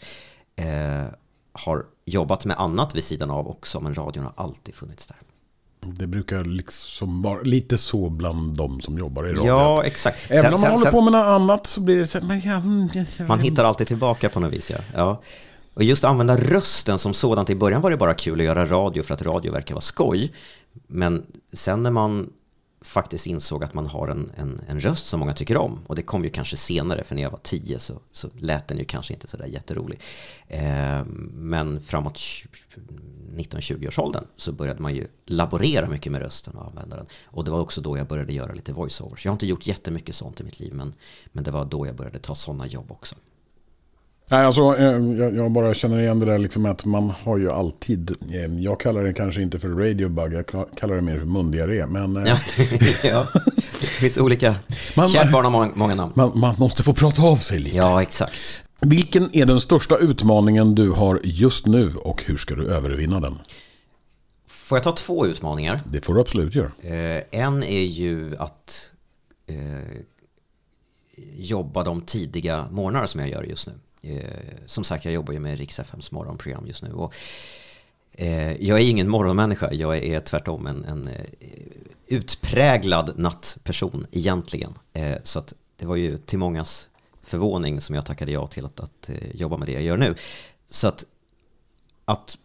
Eh, 0.56 1.04
har 1.52 1.86
jobbat 2.04 2.44
med 2.44 2.58
annat 2.58 2.94
vid 2.94 3.04
sidan 3.04 3.30
av 3.30 3.48
också, 3.48 3.80
men 3.80 3.94
radion 3.94 4.24
har 4.24 4.32
alltid 4.36 4.74
funnits 4.74 5.06
där. 5.06 5.16
Det 5.80 6.06
brukar 6.06 6.44
liksom 6.44 7.22
vara 7.22 7.42
lite 7.42 7.78
så 7.78 8.10
bland 8.10 8.56
de 8.56 8.80
som 8.80 8.98
jobbar 8.98 9.26
i 9.26 9.32
radio. 9.32 9.46
Ja, 9.46 9.84
exakt. 9.84 10.30
Även 10.30 10.42
sen, 10.42 10.54
om 10.54 10.60
man 10.60 10.70
sen, 10.70 10.78
håller 10.78 10.90
på 10.90 11.00
med 11.00 11.12
något 11.12 11.26
annat 11.26 11.66
så 11.66 11.80
blir 11.80 11.98
det 11.98 12.06
så 12.06 12.20
men 12.20 12.40
ja, 12.40 12.62
Man 13.26 13.40
hittar 13.40 13.64
alltid 13.64 13.86
tillbaka 13.86 14.28
på 14.28 14.40
något 14.40 14.52
vis, 14.52 14.70
ja. 14.70 14.78
ja. 14.94 15.22
Och 15.78 15.84
just 15.84 16.04
använda 16.04 16.36
rösten 16.36 16.98
som 16.98 17.14
sådant. 17.14 17.50
I 17.50 17.54
början 17.54 17.82
var 17.82 17.90
det 17.90 17.96
bara 17.96 18.14
kul 18.14 18.40
att 18.40 18.46
göra 18.46 18.64
radio 18.64 19.02
för 19.02 19.14
att 19.14 19.22
radio 19.22 19.52
verkar 19.52 19.74
vara 19.74 19.80
skoj. 19.80 20.32
Men 20.86 21.26
sen 21.52 21.82
när 21.82 21.90
man 21.90 22.32
faktiskt 22.80 23.26
insåg 23.26 23.64
att 23.64 23.74
man 23.74 23.86
har 23.86 24.08
en, 24.08 24.32
en, 24.36 24.60
en 24.68 24.80
röst 24.80 25.06
som 25.06 25.20
många 25.20 25.32
tycker 25.32 25.56
om. 25.56 25.78
Och 25.86 25.96
det 25.96 26.02
kom 26.02 26.24
ju 26.24 26.30
kanske 26.30 26.56
senare, 26.56 27.04
för 27.04 27.14
när 27.14 27.22
jag 27.22 27.30
var 27.30 27.38
tio 27.42 27.78
så, 27.78 28.00
så 28.12 28.30
lät 28.38 28.68
den 28.68 28.78
ju 28.78 28.84
kanske 28.84 29.12
inte 29.14 29.28
sådär 29.28 29.46
jätterolig. 29.46 30.00
Eh, 30.48 31.04
men 31.32 31.80
framåt 31.80 32.18
19-20-årsåldern 33.34 34.24
så 34.36 34.52
började 34.52 34.82
man 34.82 34.94
ju 34.94 35.06
laborera 35.26 35.88
mycket 35.88 36.12
med 36.12 36.20
rösten 36.20 36.54
och 36.54 36.66
använda 36.66 36.96
den. 36.96 37.06
Och 37.24 37.44
det 37.44 37.50
var 37.50 37.60
också 37.60 37.80
då 37.80 37.98
jag 37.98 38.06
började 38.06 38.32
göra 38.32 38.52
lite 38.52 38.72
voiceovers. 38.72 39.24
Jag 39.24 39.30
har 39.30 39.34
inte 39.34 39.46
gjort 39.46 39.66
jättemycket 39.66 40.14
sånt 40.14 40.40
i 40.40 40.44
mitt 40.44 40.60
liv, 40.60 40.74
men, 40.74 40.94
men 41.32 41.44
det 41.44 41.50
var 41.50 41.64
då 41.64 41.86
jag 41.86 41.96
började 41.96 42.18
ta 42.18 42.34
sådana 42.34 42.66
jobb 42.66 42.92
också. 42.92 43.16
Nej, 44.30 44.44
alltså, 44.44 44.76
eh, 44.76 45.16
jag, 45.18 45.36
jag, 45.36 45.50
bara 45.50 45.74
känner 45.74 46.00
igen 46.00 46.18
det 46.18 46.26
där 46.26 46.38
liksom 46.38 46.66
att 46.66 46.84
man 46.84 47.12
har 47.24 47.38
ju 47.38 47.50
alltid, 47.50 48.10
eh, 48.10 48.54
jag 48.58 48.80
kallar 48.80 49.02
det 49.02 49.12
kanske 49.12 49.42
inte 49.42 49.58
för 49.58 49.68
radiobug, 49.68 50.32
jag 50.32 50.46
kallar 50.76 50.94
det 50.94 51.02
mer 51.02 51.18
för 51.18 51.26
mundiarré. 51.26 51.86
Men, 51.86 52.16
eh, 52.16 52.22
ja, 52.26 52.38
ja, 53.04 53.26
det 53.80 53.86
finns 53.86 54.18
olika, 54.18 54.56
man, 54.96 55.08
kärt 55.08 55.32
barn 55.32 55.44
har 55.44 55.52
många, 55.52 55.70
många 55.74 55.94
namn. 55.94 56.12
Man, 56.16 56.38
man, 56.38 56.54
måste 56.58 56.82
få 56.82 56.94
prata 56.94 57.22
av 57.22 57.36
sig 57.36 57.58
lite. 57.58 57.76
Ja, 57.76 58.02
exakt. 58.02 58.64
Vilken 58.80 59.36
är 59.36 59.46
den 59.46 59.60
största 59.60 59.96
utmaningen 59.96 60.74
du 60.74 60.90
har 60.90 61.20
just 61.24 61.66
nu 61.66 61.94
och 61.94 62.22
hur 62.26 62.36
ska 62.36 62.54
du 62.54 62.66
övervinna 62.66 63.20
den? 63.20 63.38
Får 64.48 64.76
jag 64.76 64.82
ta 64.82 64.92
två 64.92 65.26
utmaningar? 65.26 65.80
Det 65.84 66.00
får 66.00 66.14
du 66.14 66.20
absolut 66.20 66.54
göra. 66.54 66.70
en 67.30 67.62
är 67.62 67.84
ju 67.84 68.36
att 68.38 68.90
eh, 69.46 69.56
jobba 71.36 71.84
de 71.84 72.00
tidiga 72.00 72.66
morgnar 72.70 73.06
som 73.06 73.20
jag 73.20 73.30
gör 73.30 73.42
just 73.42 73.66
nu. 73.66 73.72
Eh, 74.08 74.56
som 74.66 74.84
sagt, 74.84 75.04
jag 75.04 75.14
jobbar 75.14 75.32
ju 75.32 75.40
med 75.40 75.58
Rix 75.58 75.78
FMs 75.78 76.10
morgonprogram 76.10 76.66
just 76.66 76.82
nu. 76.82 76.92
Och, 76.92 77.14
eh, 78.12 78.52
jag 78.52 78.80
är 78.80 78.90
ingen 78.90 79.08
morgonmänniska, 79.08 79.72
jag 79.72 79.96
är 79.96 80.20
tvärtom 80.20 80.66
en, 80.66 80.84
en 80.84 81.08
eh, 81.08 81.24
utpräglad 82.06 83.18
nattperson 83.18 84.06
egentligen. 84.12 84.74
Eh, 84.92 85.16
så 85.22 85.38
att 85.38 85.54
det 85.76 85.86
var 85.86 85.96
ju 85.96 86.18
till 86.18 86.38
mångas 86.38 86.88
förvåning 87.22 87.80
som 87.80 87.94
jag 87.94 88.06
tackade 88.06 88.32
ja 88.32 88.46
till 88.46 88.64
att, 88.64 88.80
att 88.80 89.08
eh, 89.08 89.36
jobba 89.36 89.56
med 89.56 89.68
det 89.68 89.72
jag 89.72 89.82
gör 89.82 89.96
nu. 89.96 90.14
Så 90.68 90.88
att, 90.88 91.04
att 92.04 92.38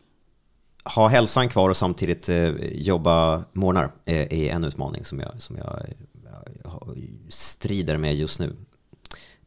ha 0.84 1.08
hälsan 1.08 1.50
kvar 1.50 1.70
och 1.70 1.78
samtidigt 1.78 2.30
eh, 2.30 2.50
jobba 2.72 3.44
morgnar 3.54 3.92
eh, 4.06 4.34
är 4.34 4.50
en 4.52 4.64
utmaning 4.64 5.06
som 5.06 5.20
jag, 5.20 5.42
som 5.42 5.58
jag 5.58 5.86
eh, 6.66 6.80
strider 7.30 7.98
med 7.98 8.16
just 8.16 8.40
nu. 8.40 8.56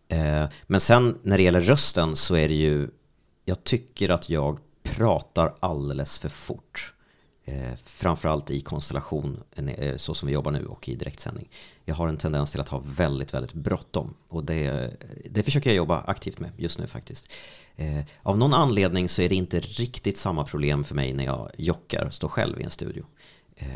Eh, 0.08 0.44
men 0.66 0.80
sen 0.80 1.18
när 1.22 1.36
det 1.36 1.42
gäller 1.42 1.60
rösten 1.60 2.16
så 2.16 2.34
är 2.34 2.48
det 2.48 2.54
ju, 2.54 2.88
jag 3.44 3.64
tycker 3.64 4.10
att 4.10 4.30
jag 4.30 4.58
pratar 4.82 5.54
alldeles 5.60 6.18
för 6.18 6.28
fort. 6.28 6.92
Eh, 7.44 7.76
framförallt 7.84 8.50
i 8.50 8.60
konstellation 8.60 9.42
eh, 9.56 9.96
så 9.96 10.14
som 10.14 10.26
vi 10.26 10.32
jobbar 10.32 10.50
nu 10.50 10.66
och 10.66 10.88
i 10.88 10.94
direktsändning. 10.94 11.48
Jag 11.84 11.94
har 11.94 12.08
en 12.08 12.16
tendens 12.16 12.50
till 12.50 12.60
att 12.60 12.68
ha 12.68 12.82
väldigt, 12.84 13.34
väldigt 13.34 13.52
bråttom. 13.52 14.14
Och 14.28 14.44
det, 14.44 14.96
det 15.30 15.42
försöker 15.42 15.70
jag 15.70 15.76
jobba 15.76 16.00
aktivt 16.00 16.40
med 16.40 16.50
just 16.56 16.78
nu 16.78 16.86
faktiskt. 16.86 17.32
Eh, 17.76 18.00
av 18.22 18.38
någon 18.38 18.54
anledning 18.54 19.08
så 19.08 19.22
är 19.22 19.28
det 19.28 19.34
inte 19.34 19.60
riktigt 19.60 20.18
samma 20.18 20.44
problem 20.44 20.84
för 20.84 20.94
mig 20.94 21.12
när 21.12 21.24
jag 21.24 21.50
jockar, 21.56 22.10
står 22.10 22.28
själv 22.28 22.60
i 22.60 22.62
en 22.62 22.70
studio. 22.70 23.04
Eh, 23.56 23.68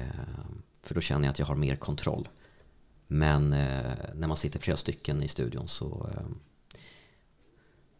för 0.82 0.94
då 0.94 1.00
känner 1.00 1.24
jag 1.24 1.32
att 1.32 1.38
jag 1.38 1.46
har 1.46 1.56
mer 1.56 1.76
kontroll. 1.76 2.28
Men 3.12 3.52
eh, 3.52 3.92
när 4.14 4.28
man 4.28 4.36
sitter 4.36 4.58
flera 4.58 4.76
stycken 4.76 5.22
i 5.22 5.28
studion 5.28 5.68
så 5.68 6.10
eh, 6.14 6.26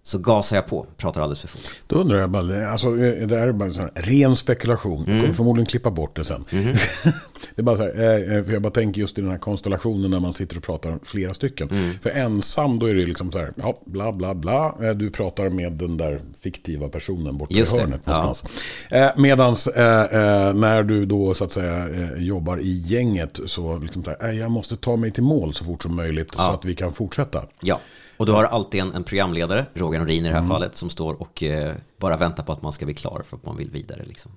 så 0.02 0.19
gasar 0.19 0.57
jag 0.57 0.66
på, 0.66 0.87
pratar 0.97 1.21
alldeles 1.23 1.40
för 1.40 1.49
fort. 1.49 1.71
Då 1.87 1.97
undrar 1.97 2.19
jag 2.19 2.30
bara, 2.30 2.71
alltså 2.71 2.88
eh, 2.88 3.26
det 3.26 3.38
här 3.38 3.49
är 3.49 3.52
bara 3.52 3.64
en 3.64 3.75
sån 3.75 3.88
ren 3.95 4.37
spekulation. 4.37 5.04
Mm. 5.04 5.11
Jag 5.11 5.21
kommer 5.21 5.35
förmodligen 5.35 5.66
klippa 5.66 5.90
bort 5.90 6.16
det 6.16 6.25
sen. 6.25 6.45
Mm. 6.50 6.64
det 7.54 7.61
är 7.61 7.62
bara 7.62 7.76
så 7.76 7.83
här, 7.83 7.95
eh, 8.00 8.37
eh, 8.37 8.45
för 8.45 8.52
jag 8.52 8.62
bara 8.62 8.73
tänker 8.73 9.00
just 9.00 9.19
i 9.19 9.21
den 9.21 9.30
här 9.30 9.38
konstellationen 9.38 10.11
när 10.11 10.21
man 10.21 10.33
sitter 10.33 10.57
och 10.57 10.62
pratar 10.62 10.99
flera 11.02 11.35
stycken. 11.35 11.69
Mm. 11.71 11.99
För 12.02 12.11
ensam 12.11 12.78
då 12.78 12.87
är 12.87 12.95
det 12.95 13.07
liksom 13.07 13.33
så 13.33 13.38
här, 13.38 13.52
ja, 13.57 13.80
bla 13.85 14.12
bla 14.12 14.35
bla. 14.35 14.75
Du 14.95 15.11
pratar 15.11 15.49
med 15.49 15.73
den 15.73 15.97
där 15.97 16.21
fiktiva 16.40 16.88
personen 16.88 17.38
borta 17.38 17.54
i 17.54 17.64
hörnet 17.64 18.04
det. 18.04 18.11
någonstans. 18.11 18.45
Ja. 18.90 19.12
Medans 19.16 19.69
när 19.75 20.83
du 20.83 21.07
då 21.07 21.35
så 21.35 21.45
att 21.45 21.52
säga 21.52 21.88
jobbar 22.16 22.61
i 22.61 22.83
gänget 22.87 23.40
så 23.47 23.78
liksom 23.78 24.04
så 24.04 24.11
här, 24.21 24.33
jag 24.33 24.50
måste 24.50 24.76
ta 24.76 24.97
mig 24.97 25.12
till 25.12 25.23
mål 25.23 25.54
så 25.54 25.64
fort 25.64 25.83
som 25.83 25.97
möjligt 25.97 26.35
ja. 26.37 26.45
så 26.45 26.50
att 26.50 26.64
vi 26.64 26.75
kan 26.75 26.92
fortsätta. 26.92 27.45
Ja. 27.61 27.80
Och 28.21 28.27
du 28.27 28.33
har 28.33 28.45
alltid 28.45 28.81
en, 28.81 28.95
en 28.95 29.05
programledare, 29.05 29.67
Roger 29.75 29.99
Norin 29.99 30.25
i 30.25 30.29
det 30.29 30.35
här 30.35 30.39
mm. 30.39 30.49
fallet, 30.49 30.75
som 30.75 30.91
står 30.91 31.15
och 31.23 31.43
eh, 31.43 31.75
bara 31.99 32.17
väntar 32.17 32.43
på 32.43 32.53
att 32.53 32.62
man 32.62 32.73
ska 32.73 32.85
bli 32.85 32.95
klar 32.95 33.23
för 33.29 33.37
att 33.37 33.45
man 33.45 33.57
vill 33.57 33.71
vidare. 33.71 34.05
Liksom. 34.05 34.33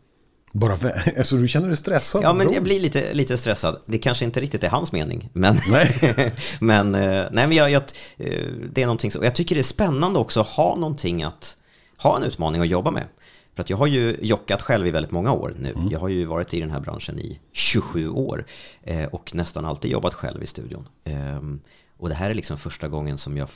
Bara 0.51 0.73
alltså, 1.17 1.35
du 1.35 1.47
känner 1.47 1.67
dig 1.67 1.77
stressad? 1.77 2.23
Ja, 2.23 2.33
men 2.33 2.53
jag 2.53 2.63
blir 2.63 2.79
lite, 2.79 3.13
lite 3.13 3.37
stressad. 3.37 3.81
Det 3.85 3.97
kanske 3.97 4.25
inte 4.25 4.41
riktigt 4.41 4.63
är 4.63 4.69
hans 4.69 4.91
mening, 4.91 5.29
men, 5.33 5.55
nej. 5.71 6.31
men, 6.59 6.95
eh, 6.95 7.25
nej, 7.31 7.47
men 7.47 7.51
jag, 7.51 7.71
jag, 7.71 7.83
eh, 8.17 8.43
det 8.71 8.81
är 8.81 8.85
någonting 8.85 9.11
så. 9.11 9.23
Jag 9.23 9.35
tycker 9.35 9.55
det 9.55 9.61
är 9.61 9.63
spännande 9.63 10.19
också 10.19 10.41
att 10.41 10.47
ha 10.47 10.75
någonting 10.75 11.23
att, 11.23 11.57
ha 11.97 12.17
en 12.17 12.23
utmaning 12.23 12.61
att 12.61 12.67
jobba 12.67 12.91
med. 12.91 13.05
För 13.55 13.63
att 13.63 13.69
jag 13.69 13.77
har 13.77 13.87
ju 13.87 14.17
jockat 14.21 14.61
själv 14.61 14.87
i 14.87 14.91
väldigt 14.91 15.11
många 15.11 15.31
år 15.31 15.53
nu. 15.59 15.69
Mm. 15.69 15.89
Jag 15.91 15.99
har 15.99 16.09
ju 16.09 16.25
varit 16.25 16.53
i 16.53 16.59
den 16.59 16.71
här 16.71 16.79
branschen 16.79 17.19
i 17.19 17.39
27 17.51 18.09
år 18.09 18.45
eh, 18.83 19.05
och 19.05 19.35
nästan 19.35 19.65
alltid 19.65 19.91
jobbat 19.91 20.13
själv 20.13 20.43
i 20.43 20.47
studion. 20.47 20.87
Eh, 21.03 21.41
och 21.97 22.09
det 22.09 22.15
här 22.15 22.29
är 22.29 22.33
liksom 22.33 22.57
första 22.57 22.87
gången 22.87 23.17
som 23.17 23.37
jag 23.37 23.49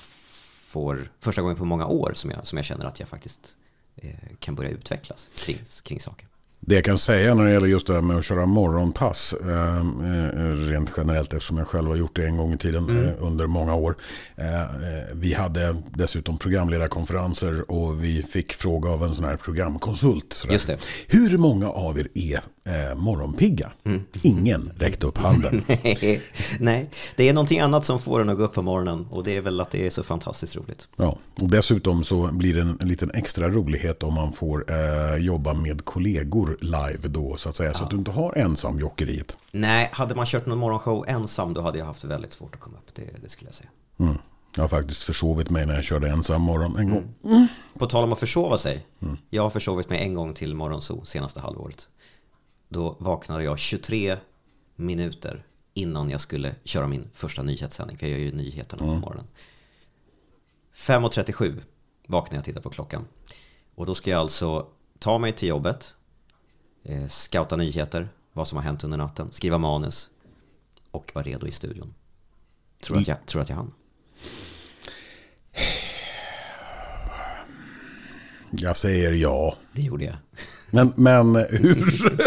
får, 0.77 1.11
första 1.19 1.41
gången 1.41 1.57
på 1.57 1.65
många 1.65 1.87
år 1.87 2.11
som 2.15 2.31
jag, 2.31 2.47
som 2.47 2.57
jag 2.57 2.65
känner 2.65 2.85
att 2.85 2.99
jag 2.99 3.09
faktiskt 3.09 3.55
eh, 3.95 4.09
kan 4.39 4.55
börja 4.55 4.69
utvecklas 4.69 5.29
kring, 5.35 5.59
kring 5.83 5.99
saker. 5.99 6.27
Det 6.59 6.75
jag 6.75 6.83
kan 6.83 6.97
säga 6.97 7.35
när 7.35 7.45
det 7.45 7.51
gäller 7.51 7.67
just 7.67 7.87
det 7.87 7.93
här 7.93 8.01
med 8.01 8.17
att 8.17 8.25
köra 8.25 8.45
morgonpass, 8.45 9.33
eh, 9.33 9.77
eh, 9.77 10.55
rent 10.69 10.93
generellt 10.97 11.33
eftersom 11.33 11.57
jag 11.57 11.67
själv 11.67 11.87
har 11.87 11.95
gjort 11.95 12.15
det 12.15 12.25
en 12.25 12.37
gång 12.37 12.53
i 12.53 12.57
tiden 12.57 12.89
mm. 12.89 13.05
eh, 13.05 13.13
under 13.19 13.47
många 13.47 13.75
år. 13.75 13.97
Eh, 14.35 14.61
eh, 14.61 14.67
vi 15.13 15.33
hade 15.33 15.75
dessutom 15.89 16.37
programledarkonferenser 16.37 17.71
och 17.71 18.03
vi 18.03 18.23
fick 18.23 18.53
fråga 18.53 18.89
av 18.89 19.03
en 19.03 19.15
sån 19.15 19.25
här 19.25 19.37
programkonsult. 19.37 20.33
Sådär. 20.33 20.53
Just 20.53 20.67
det. 20.67 20.77
Hur 21.07 21.37
många 21.37 21.69
av 21.69 21.99
er 21.99 22.07
är 22.13 22.41
eh, 22.67 22.95
morgonpigga? 22.95 23.71
Mm. 23.83 24.03
Ingen 24.21 24.71
räckte 24.77 25.07
upp 25.07 25.17
handen. 25.17 25.63
Nej, 26.59 26.89
det 27.15 27.29
är 27.29 27.33
någonting 27.33 27.59
annat 27.59 27.85
som 27.85 27.99
får 27.99 28.21
en 28.21 28.29
att 28.29 28.37
gå 28.37 28.43
upp 28.43 28.53
på 28.53 28.61
morgonen 28.61 29.07
och 29.11 29.23
det 29.23 29.37
är 29.37 29.41
väl 29.41 29.61
att 29.61 29.71
det 29.71 29.85
är 29.85 29.89
så 29.89 30.03
fantastiskt 30.03 30.55
roligt. 30.55 30.87
Ja, 30.95 31.17
och 31.41 31.49
dessutom 31.49 32.03
så 32.03 32.31
blir 32.31 32.53
det 32.53 32.61
en, 32.61 32.77
en 32.81 32.87
liten 32.87 33.11
extra 33.11 33.49
rolighet 33.49 34.03
om 34.03 34.13
man 34.13 34.31
får 34.33 34.65
jobba 35.19 35.53
med 35.53 35.85
kollegor 35.85 36.57
live 36.61 37.07
då 37.07 37.37
så 37.37 37.49
att 37.49 37.55
säga. 37.55 37.69
Ja. 37.69 37.73
Så 37.73 37.83
att 37.83 37.89
du 37.89 37.97
inte 37.97 38.11
har 38.11 38.37
ensam 38.37 38.79
jockeriet. 38.79 39.37
Nej, 39.51 39.89
hade 39.91 40.15
man 40.15 40.25
kört 40.25 40.45
någon 40.45 40.57
morgonshow 40.57 41.05
ensam 41.07 41.53
då 41.53 41.61
hade 41.61 41.77
jag 41.77 41.85
haft 41.85 42.03
väldigt 42.03 42.33
svårt 42.33 42.55
att 42.55 42.61
komma 42.61 42.77
upp. 42.77 42.95
Det, 42.95 43.21
det 43.23 43.29
skulle 43.29 43.49
jag 43.49 43.55
säga. 43.55 43.69
Mm. 43.99 44.17
Jag 44.55 44.63
har 44.63 44.67
faktiskt 44.67 45.03
försovit 45.03 45.49
mig 45.49 45.65
när 45.65 45.75
jag 45.75 45.83
körde 45.83 46.09
ensam 46.09 46.41
morgon 46.41 46.77
en 46.77 46.89
gång. 46.89 47.13
Mm. 47.23 47.47
På 47.79 47.85
tal 47.85 48.03
om 48.03 48.13
att 48.13 48.19
försova 48.19 48.57
sig. 48.57 48.85
Mm. 49.01 49.17
Jag 49.29 49.43
har 49.43 49.49
försovit 49.49 49.89
mig 49.89 49.99
en 49.99 50.13
gång 50.13 50.33
till 50.33 50.53
morgonso 50.53 51.05
senaste 51.05 51.39
halvåret. 51.39 51.87
Då 52.69 52.95
vaknade 52.99 53.43
jag 53.43 53.59
23 53.59 54.17
minuter 54.75 55.45
innan 55.73 56.09
jag 56.09 56.21
skulle 56.21 56.55
köra 56.63 56.87
min 56.87 57.09
första 57.13 57.43
nyhetssändning. 57.43 57.97
För 57.97 58.07
jag 58.07 58.19
gör 58.19 58.25
ju 58.25 58.31
nyheterna 58.31 58.79
på 58.79 58.89
mm. 58.89 58.99
morgonen. 58.99 59.27
5.37 60.73 61.61
vaknade 62.07 62.35
jag 62.35 62.41
och 62.41 62.45
tittade 62.45 62.63
på 62.63 62.69
klockan. 62.69 63.07
Och 63.75 63.85
då 63.85 63.95
ska 63.95 64.09
jag 64.09 64.19
alltså 64.19 64.67
ta 64.99 65.17
mig 65.17 65.33
till 65.33 65.47
jobbet, 65.47 65.95
eh, 66.83 67.07
scouta 67.07 67.55
nyheter, 67.55 68.09
vad 68.33 68.47
som 68.47 68.55
har 68.55 68.63
hänt 68.63 68.83
under 68.83 68.97
natten, 68.97 69.31
skriva 69.31 69.57
manus 69.57 70.09
och 70.91 71.11
vara 71.15 71.25
redo 71.25 71.47
i 71.47 71.51
studion. 71.51 71.93
Tror 72.79 72.97
att 72.97 73.07
jag, 73.07 73.25
tror 73.25 73.41
att 73.41 73.49
jag 73.49 73.55
hann? 73.55 73.73
Jag 78.51 78.77
säger 78.77 79.11
ja. 79.11 79.55
Det 79.73 79.81
gjorde 79.81 80.05
jag. 80.05 80.15
Men, 80.69 80.93
men 80.95 81.35
hur, 81.35 82.19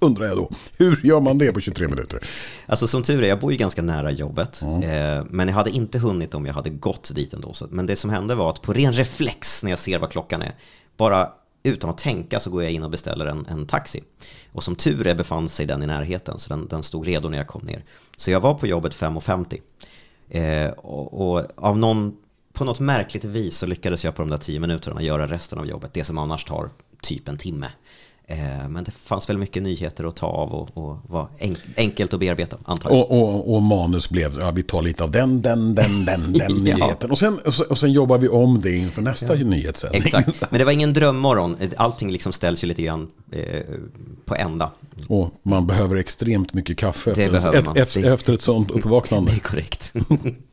undrar 0.00 0.26
jag 0.26 0.36
då, 0.36 0.50
hur 0.76 1.00
gör 1.06 1.20
man 1.20 1.38
det 1.38 1.52
på 1.52 1.60
23 1.60 1.88
minuter? 1.88 2.20
Alltså 2.66 2.86
som 2.86 3.02
tur 3.02 3.22
är, 3.22 3.28
jag 3.28 3.40
bor 3.40 3.52
ju 3.52 3.58
ganska 3.58 3.82
nära 3.82 4.10
jobbet. 4.10 4.62
Mm. 4.62 4.82
Eh, 4.82 5.24
men 5.30 5.48
jag 5.48 5.54
hade 5.54 5.70
inte 5.70 5.98
hunnit 5.98 6.34
om 6.34 6.46
jag 6.46 6.54
hade 6.54 6.70
gått 6.70 7.14
dit 7.14 7.34
ändå. 7.34 7.54
Men 7.70 7.86
det 7.86 7.96
som 7.96 8.10
hände 8.10 8.34
var 8.34 8.50
att 8.50 8.62
på 8.62 8.72
ren 8.72 8.92
reflex 8.92 9.62
när 9.62 9.70
jag 9.70 9.78
ser 9.78 9.98
vad 9.98 10.10
klockan 10.10 10.42
är, 10.42 10.52
bara 10.96 11.28
utan 11.62 11.90
att 11.90 11.98
tänka 11.98 12.40
så 12.40 12.50
går 12.50 12.62
jag 12.62 12.72
in 12.72 12.82
och 12.82 12.90
beställer 12.90 13.26
en, 13.26 13.46
en 13.46 13.66
taxi. 13.66 14.02
Och 14.52 14.64
som 14.64 14.76
tur 14.76 15.06
är 15.06 15.14
befann 15.14 15.48
sig 15.48 15.66
den 15.66 15.82
i 15.82 15.86
närheten, 15.86 16.38
så 16.38 16.48
den, 16.48 16.68
den 16.68 16.82
stod 16.82 17.06
redo 17.06 17.28
när 17.28 17.38
jag 17.38 17.46
kom 17.46 17.62
ner. 17.64 17.84
Så 18.16 18.30
jag 18.30 18.40
var 18.40 18.54
på 18.54 18.66
jobbet 18.66 18.94
5.50. 18.94 19.60
Eh, 20.28 20.70
och, 20.70 21.32
och, 21.32 21.46
av 21.56 21.78
någon, 21.78 22.16
på 22.52 22.64
något 22.64 22.80
märkligt 22.80 23.24
vis 23.24 23.58
så 23.58 23.66
lyckades 23.66 24.04
jag 24.04 24.14
på 24.14 24.22
de 24.22 24.30
där 24.30 24.38
10 24.38 24.60
minuterna 24.60 25.02
göra 25.02 25.26
resten 25.26 25.58
av 25.58 25.66
jobbet, 25.66 25.94
det 25.94 26.04
som 26.04 26.18
annars 26.18 26.44
tar 26.44 26.70
typ 27.02 27.28
en 27.28 27.36
timme. 27.36 27.66
Eh, 28.26 28.68
men 28.68 28.84
det 28.84 28.90
fanns 28.90 29.28
väl 29.28 29.38
mycket 29.38 29.62
nyheter 29.62 30.04
att 30.04 30.16
ta 30.16 30.26
av 30.26 30.54
och, 30.54 30.68
och 30.74 30.98
var 31.08 31.28
enkelt 31.76 32.14
att 32.14 32.20
bearbeta, 32.20 32.56
antar 32.64 32.90
jag. 32.90 32.98
Och, 32.98 33.22
och, 33.22 33.54
och, 33.54 33.62
manus 33.62 34.10
blev, 34.10 34.38
ja, 34.40 34.50
vi 34.50 34.62
tar 34.62 34.82
lite 34.82 35.04
av 35.04 35.10
den, 35.10 35.42
den, 35.42 35.74
den, 35.74 36.04
den, 36.04 36.32
den 36.38 36.66
ja. 36.66 36.76
nyheten. 36.76 37.10
Och 37.10 37.18
sen, 37.18 37.38
och 37.70 37.78
sen 37.78 37.92
jobbar 37.92 38.18
vi 38.18 38.28
om 38.28 38.60
det 38.60 38.76
inför 38.76 39.02
nästa 39.02 39.36
ja. 39.36 39.44
nyhetssändning. 39.44 40.02
Exakt, 40.02 40.40
men 40.50 40.58
det 40.58 40.64
var 40.64 40.72
ingen 40.72 40.92
drömmorgon. 40.92 41.56
Allting 41.76 42.12
liksom 42.12 42.32
ställs 42.32 42.64
ju 42.64 42.68
lite 42.68 42.82
grann 42.82 43.08
eh, 43.32 43.62
på 44.24 44.34
ända. 44.34 44.70
Och 45.08 45.30
man 45.42 45.66
behöver 45.66 45.96
extremt 45.96 46.54
mycket 46.54 46.78
kaffe 46.78 47.10
efter, 47.10 47.54
ett, 47.54 47.76
efter, 47.76 48.12
efter 48.12 48.32
ett 48.32 48.40
sånt 48.40 48.70
uppvaknande. 48.70 49.30
Det 49.30 49.36
är 49.36 49.40
korrekt. 49.40 49.92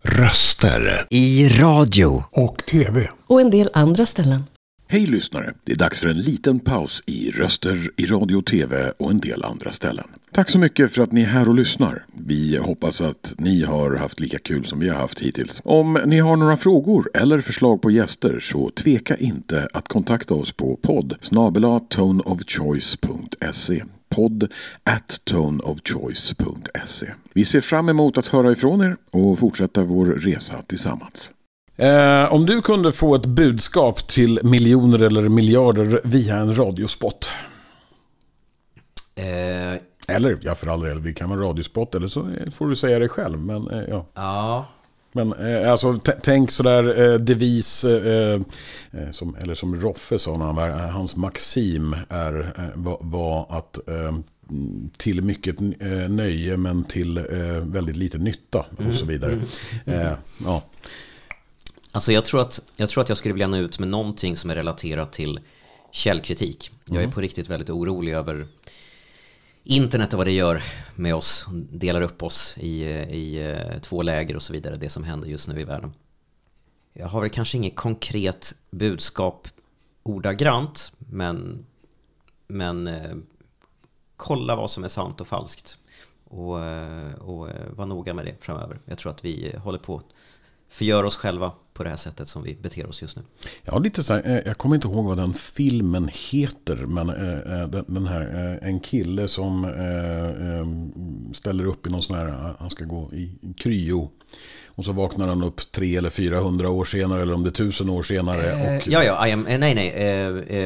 Röster. 0.01 1.07
I 1.09 1.49
radio. 1.49 2.23
Och 2.31 2.57
tv. 2.57 3.09
Och 3.27 3.41
en 3.41 3.49
del 3.49 3.69
andra 3.73 4.05
ställen. 4.05 4.43
Hej 4.91 5.05
lyssnare! 5.05 5.53
Det 5.63 5.71
är 5.71 5.75
dags 5.75 5.99
för 5.99 6.07
en 6.07 6.21
liten 6.21 6.59
paus 6.59 7.03
i 7.05 7.31
röster, 7.31 7.91
i 7.95 8.05
radio 8.05 8.35
och 8.35 8.45
tv 8.45 8.91
och 8.97 9.11
en 9.11 9.19
del 9.19 9.43
andra 9.43 9.71
ställen. 9.71 10.07
Tack 10.31 10.49
så 10.49 10.59
mycket 10.59 10.91
för 10.91 11.03
att 11.03 11.11
ni 11.11 11.21
är 11.21 11.25
här 11.25 11.47
och 11.47 11.55
lyssnar. 11.55 12.05
Vi 12.13 12.57
hoppas 12.57 13.01
att 13.01 13.35
ni 13.37 13.63
har 13.63 13.95
haft 13.95 14.19
lika 14.19 14.39
kul 14.39 14.65
som 14.65 14.79
vi 14.79 14.89
har 14.89 14.99
haft 14.99 15.19
hittills. 15.19 15.61
Om 15.65 15.99
ni 16.05 16.19
har 16.19 16.35
några 16.35 16.57
frågor 16.57 17.09
eller 17.13 17.41
förslag 17.41 17.81
på 17.81 17.91
gäster 17.91 18.39
så 18.39 18.69
tveka 18.69 19.17
inte 19.17 19.67
att 19.73 19.87
kontakta 19.87 20.33
oss 20.33 20.51
på 20.51 20.75
podd 20.81 21.15
toneofchoice.se 21.89 23.83
podd 24.09 24.51
at 24.83 25.21
toneofchoice.se. 25.23 27.07
Vi 27.33 27.45
ser 27.45 27.61
fram 27.61 27.89
emot 27.89 28.17
att 28.17 28.27
höra 28.27 28.51
ifrån 28.51 28.81
er 28.81 28.97
och 29.11 29.39
fortsätta 29.39 29.83
vår 29.83 30.05
resa 30.05 30.61
tillsammans. 30.61 31.31
Eh, 31.79 32.33
om 32.33 32.45
du 32.45 32.61
kunde 32.61 32.91
få 32.91 33.15
ett 33.15 33.25
budskap 33.25 34.07
till 34.07 34.39
miljoner 34.43 34.99
eller 35.01 35.29
miljarder 35.29 36.01
via 36.03 36.37
en 36.37 36.57
radiospot. 36.57 37.29
Eh. 39.15 39.81
Eller, 40.15 40.37
ja 40.41 40.55
för 40.55 40.67
all 40.67 40.81
del, 40.81 41.03
det 41.03 41.13
kan 41.13 41.29
vara 41.29 41.41
radiospot 41.41 41.95
eller 41.95 42.07
så 42.07 42.27
får 42.51 42.67
du 42.67 42.75
säga 42.75 42.99
det 42.99 43.09
själv. 43.09 43.39
Men, 43.39 43.71
eh, 43.71 43.83
ja. 43.89 44.05
ja. 44.13 44.65
Men 45.11 45.33
eh, 45.33 45.71
alltså, 45.71 45.97
tänk 46.21 46.51
sådär 46.51 47.01
eh, 47.01 47.19
devis, 47.19 47.83
eh, 47.83 48.41
eh, 48.91 49.11
som, 49.11 49.35
eller 49.35 49.55
som 49.55 49.75
Roffe 49.75 50.19
sa, 50.19 50.37
när 50.37 50.69
han 50.69 50.89
hans 50.89 51.15
maxim 51.15 51.95
är, 52.09 52.39
eh, 52.57 52.63
var, 52.75 52.97
var, 53.01 53.57
att 53.57 53.87
eh, 53.87 54.15
till 54.97 55.21
mycket 55.21 55.59
nöje 56.09 56.57
men 56.57 56.83
till 56.83 57.19
väldigt 57.61 57.97
lite 57.97 58.17
nytta 58.17 58.65
och 58.77 58.93
så 58.93 59.05
vidare. 59.05 59.31
Mm. 59.31 59.45
Mm. 59.85 60.15
ja. 60.45 60.61
Alltså 61.91 62.11
jag 62.11 62.25
tror, 62.25 62.41
att, 62.41 62.61
jag 62.75 62.89
tror 62.89 63.01
att 63.03 63.09
jag 63.09 63.17
skulle 63.17 63.33
vilja 63.33 63.47
nå 63.47 63.57
ut 63.57 63.79
med 63.79 63.87
någonting 63.87 64.37
som 64.37 64.49
är 64.49 64.55
relaterat 64.55 65.13
till 65.13 65.39
källkritik. 65.91 66.71
Jag 66.85 66.97
är 66.97 67.01
mm. 67.01 67.11
på 67.11 67.21
riktigt 67.21 67.49
väldigt 67.49 67.69
orolig 67.69 68.13
över 68.13 68.47
internet 69.63 70.13
och 70.13 70.17
vad 70.17 70.27
det 70.27 70.31
gör 70.31 70.63
med 70.95 71.15
oss. 71.15 71.45
Delar 71.71 72.01
upp 72.01 72.23
oss 72.23 72.55
i, 72.57 72.83
i 72.85 73.51
eh, 73.51 73.79
två 73.81 74.01
läger 74.01 74.35
och 74.35 74.43
så 74.43 74.53
vidare. 74.53 74.75
Det 74.75 74.89
som 74.89 75.03
händer 75.03 75.27
just 75.27 75.47
nu 75.47 75.61
i 75.61 75.63
världen. 75.63 75.93
Jag 76.93 77.07
har 77.07 77.21
väl 77.21 77.29
kanske 77.29 77.57
inget 77.57 77.75
konkret 77.75 78.55
budskap 78.71 79.47
ordagrant. 80.03 80.91
Men, 80.97 81.65
men 82.47 82.87
eh, 82.87 83.15
kolla 84.17 84.55
vad 84.55 84.71
som 84.71 84.83
är 84.83 84.87
sant 84.87 85.21
och 85.21 85.27
falskt. 85.27 85.77
Och, 86.23 86.59
eh, 86.59 87.13
och 87.13 87.49
eh, 87.49 87.69
var 87.69 87.85
noga 87.85 88.13
med 88.13 88.25
det 88.25 88.35
framöver. 88.39 88.79
Jag 88.85 88.97
tror 88.97 89.11
att 89.11 89.25
vi 89.25 89.55
håller 89.57 89.79
på 89.79 90.01
förgör 90.69 90.99
förgöra 90.99 91.07
oss 91.07 91.15
själva 91.15 91.51
på 91.73 91.83
det 91.83 91.89
här 91.89 91.97
sättet 91.97 92.27
som 92.27 92.43
vi 92.43 92.55
beter 92.61 92.87
oss 92.87 93.01
just 93.01 93.15
nu. 93.15 93.23
Ja, 93.63 93.79
lite 93.79 94.03
så 94.03 94.13
här, 94.13 94.21
eh, 94.25 94.41
jag 94.45 94.57
kommer 94.57 94.75
inte 94.75 94.87
ihåg 94.87 95.05
vad 95.05 95.17
den 95.17 95.33
filmen 95.33 96.09
heter, 96.31 96.75
men 96.75 97.09
eh, 97.09 97.61
eh, 97.61 97.67
den 97.87 98.07
här, 98.07 98.59
en 98.61 98.79
kille 98.79 99.27
som 99.27 99.67
ställer 101.33 101.65
upp 101.65 101.87
i 101.87 101.89
någon 101.89 102.03
sån 102.03 102.17
här, 102.17 102.55
han 102.59 102.69
ska 102.69 102.85
gå 102.85 103.09
i 103.13 103.31
kryo 103.57 104.09
och 104.79 104.85
så 104.85 104.91
vaknar 104.91 105.27
han 105.27 105.43
upp 105.43 105.71
tre 105.71 105.95
eller 105.95 106.09
400 106.09 106.69
år 106.69 106.85
senare, 106.85 107.21
eller 107.21 107.33
om 107.33 107.43
det 107.43 107.49
är 107.49 107.51
tusen 107.51 107.89
år 107.89 108.03
senare. 108.03 108.51
Eh, 108.51 108.77
och... 108.77 108.87
ja, 108.87 109.03
ja, 109.03 109.27
I 109.27 109.31
am, 109.31 109.47
eh, 109.47 109.59
nej, 109.59 109.75
nej, 109.75 109.93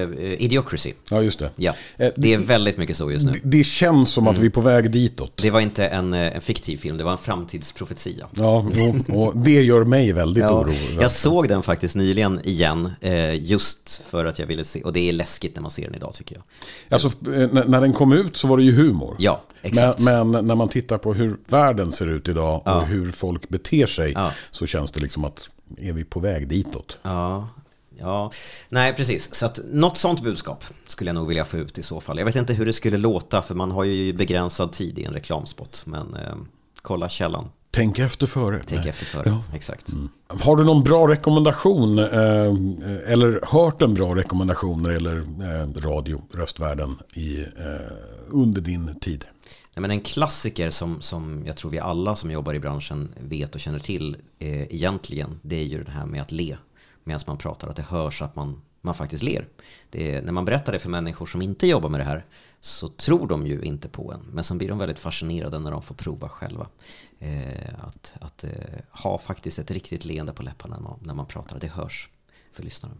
uh, 0.03 0.43
Idiocracy. 0.43 0.93
Ja, 1.11 1.21
just 1.21 1.39
det. 1.39 1.49
Ja, 1.55 1.73
det 2.15 2.33
är 2.33 2.37
väldigt 2.37 2.77
mycket 2.77 2.97
så 2.97 3.11
just 3.11 3.25
nu. 3.25 3.31
Det, 3.31 3.57
det 3.57 3.63
känns 3.63 4.09
som 4.09 4.27
att 4.27 4.31
mm. 4.31 4.41
vi 4.41 4.47
är 4.47 4.51
på 4.51 4.61
väg 4.61 4.91
ditåt. 4.91 5.37
Det 5.41 5.51
var 5.51 5.59
inte 5.59 5.87
en, 5.87 6.13
en 6.13 6.41
fiktiv 6.41 6.77
film, 6.77 6.97
det 6.97 7.03
var 7.03 7.11
en 7.11 7.17
framtidsprofetia. 7.17 8.27
Ja, 8.31 8.65
och, 9.09 9.17
och 9.17 9.37
det 9.37 9.61
gör 9.61 9.83
mig 9.83 10.11
väldigt 10.11 10.43
ja, 10.49 10.59
orolig. 10.59 10.97
Jag 10.99 11.11
såg 11.11 11.47
den 11.47 11.63
faktiskt 11.63 11.95
nyligen 11.95 12.39
igen, 12.43 12.91
just 13.33 14.01
för 14.05 14.25
att 14.25 14.39
jag 14.39 14.45
ville 14.45 14.63
se, 14.63 14.81
och 14.81 14.93
det 14.93 15.09
är 15.09 15.13
läskigt 15.13 15.55
när 15.55 15.61
man 15.61 15.71
ser 15.71 15.83
den 15.83 15.95
idag 15.95 16.13
tycker 16.13 16.35
jag. 16.35 16.43
Alltså, 16.89 17.11
när 17.65 17.81
den 17.81 17.93
kom 17.93 18.13
ut 18.13 18.37
så 18.37 18.47
var 18.47 18.57
det 18.57 18.63
ju 18.63 18.71
humor. 18.71 19.15
Ja, 19.19 19.41
exakt. 19.63 19.99
Men, 19.99 20.31
men 20.31 20.47
när 20.47 20.55
man 20.55 20.69
tittar 20.69 20.97
på 20.97 21.13
hur 21.13 21.37
världen 21.47 21.91
ser 21.91 22.07
ut 22.07 22.27
idag 22.27 22.55
och 22.55 22.61
ja. 22.65 22.79
hur 22.79 23.11
folk 23.11 23.49
beter 23.49 23.85
sig 23.85 24.03
sig 24.03 24.13
ja. 24.13 24.31
så 24.51 24.65
känns 24.65 24.91
det 24.91 24.99
liksom 24.99 25.25
att 25.25 25.49
är 25.77 25.93
vi 25.93 26.03
på 26.03 26.19
väg 26.19 26.47
ditåt? 26.47 26.97
Ja, 27.01 27.49
ja. 27.97 28.31
nej 28.69 28.93
precis. 28.93 29.33
Så 29.33 29.45
att 29.45 29.59
något 29.65 29.97
sånt 29.97 30.21
budskap 30.21 30.63
skulle 30.87 31.09
jag 31.09 31.15
nog 31.15 31.27
vilja 31.27 31.45
få 31.45 31.57
ut 31.57 31.77
i 31.77 31.83
så 31.83 32.01
fall. 32.01 32.17
Jag 32.17 32.25
vet 32.25 32.35
inte 32.35 32.53
hur 32.53 32.65
det 32.65 32.73
skulle 32.73 32.97
låta 32.97 33.41
för 33.41 33.55
man 33.55 33.71
har 33.71 33.83
ju 33.83 34.13
begränsad 34.13 34.71
tid 34.71 34.99
i 34.99 35.03
en 35.03 35.13
reklamspot. 35.13 35.83
Men 35.85 36.15
eh, 36.15 36.35
kolla 36.81 37.09
källan. 37.09 37.49
Tänk 37.75 37.99
efter 37.99 38.27
före. 38.27 38.61
Tänk 38.65 38.85
efter 38.85 39.05
före, 39.05 39.23
ja. 39.25 39.43
exakt. 39.53 39.91
Mm. 39.91 40.09
Har 40.27 40.55
du 40.55 40.63
någon 40.63 40.83
bra 40.83 41.07
rekommendation 41.07 41.99
eh, 41.99 42.05
eller 43.11 43.39
hört 43.43 43.81
en 43.81 43.93
bra 43.93 44.15
rekommendation 44.15 44.85
eller 44.85 45.17
eh, 45.17 45.81
radio, 45.81 46.21
röstvärlden 46.33 46.95
i, 47.13 47.39
eh, 47.39 47.45
under 48.27 48.61
din 48.61 48.99
tid? 48.99 49.25
Nej, 49.75 49.81
men 49.81 49.91
en 49.91 50.01
klassiker 50.01 50.69
som, 50.69 51.01
som 51.01 51.43
jag 51.45 51.57
tror 51.57 51.71
vi 51.71 51.79
alla 51.79 52.15
som 52.15 52.31
jobbar 52.31 52.53
i 52.53 52.59
branschen 52.59 53.09
vet 53.19 53.55
och 53.55 53.61
känner 53.61 53.79
till 53.79 54.17
eh, 54.39 54.73
egentligen, 54.73 55.39
det 55.41 55.55
är 55.55 55.65
ju 55.65 55.83
det 55.83 55.91
här 55.91 56.05
med 56.05 56.21
att 56.21 56.31
le 56.31 56.57
medan 57.03 57.21
man 57.27 57.37
pratar, 57.37 57.67
att 57.67 57.75
det 57.75 57.81
hörs 57.81 58.21
att 58.21 58.35
man 58.35 58.61
man 58.83 58.95
faktiskt 58.95 59.23
ler. 59.23 59.47
Är, 59.91 60.21
när 60.21 60.31
man 60.31 60.45
berättar 60.45 60.73
det 60.73 60.79
för 60.79 60.89
människor 60.89 61.25
som 61.25 61.41
inte 61.41 61.67
jobbar 61.67 61.89
med 61.89 61.99
det 61.99 62.03
här 62.03 62.25
så 62.59 62.87
tror 62.87 63.27
de 63.27 63.47
ju 63.47 63.61
inte 63.61 63.89
på 63.89 64.11
en. 64.13 64.21
Men 64.31 64.43
sen 64.43 64.57
blir 64.57 64.69
de 64.69 64.77
väldigt 64.77 64.99
fascinerade 64.99 65.59
när 65.59 65.71
de 65.71 65.81
får 65.81 65.95
prova 65.95 66.29
själva. 66.29 66.67
Eh, 67.19 67.85
att 67.87 68.15
att 68.21 68.43
eh, 68.43 68.49
ha 68.89 69.17
faktiskt 69.17 69.59
ett 69.59 69.71
riktigt 69.71 70.05
leende 70.05 70.33
på 70.33 70.43
läpparna 70.43 70.75
när 70.75 70.83
man, 70.83 70.99
när 71.01 71.13
man 71.13 71.25
pratar. 71.25 71.59
Det 71.59 71.67
hörs 71.67 72.09
för 72.53 72.63
lyssnaren. 72.63 72.97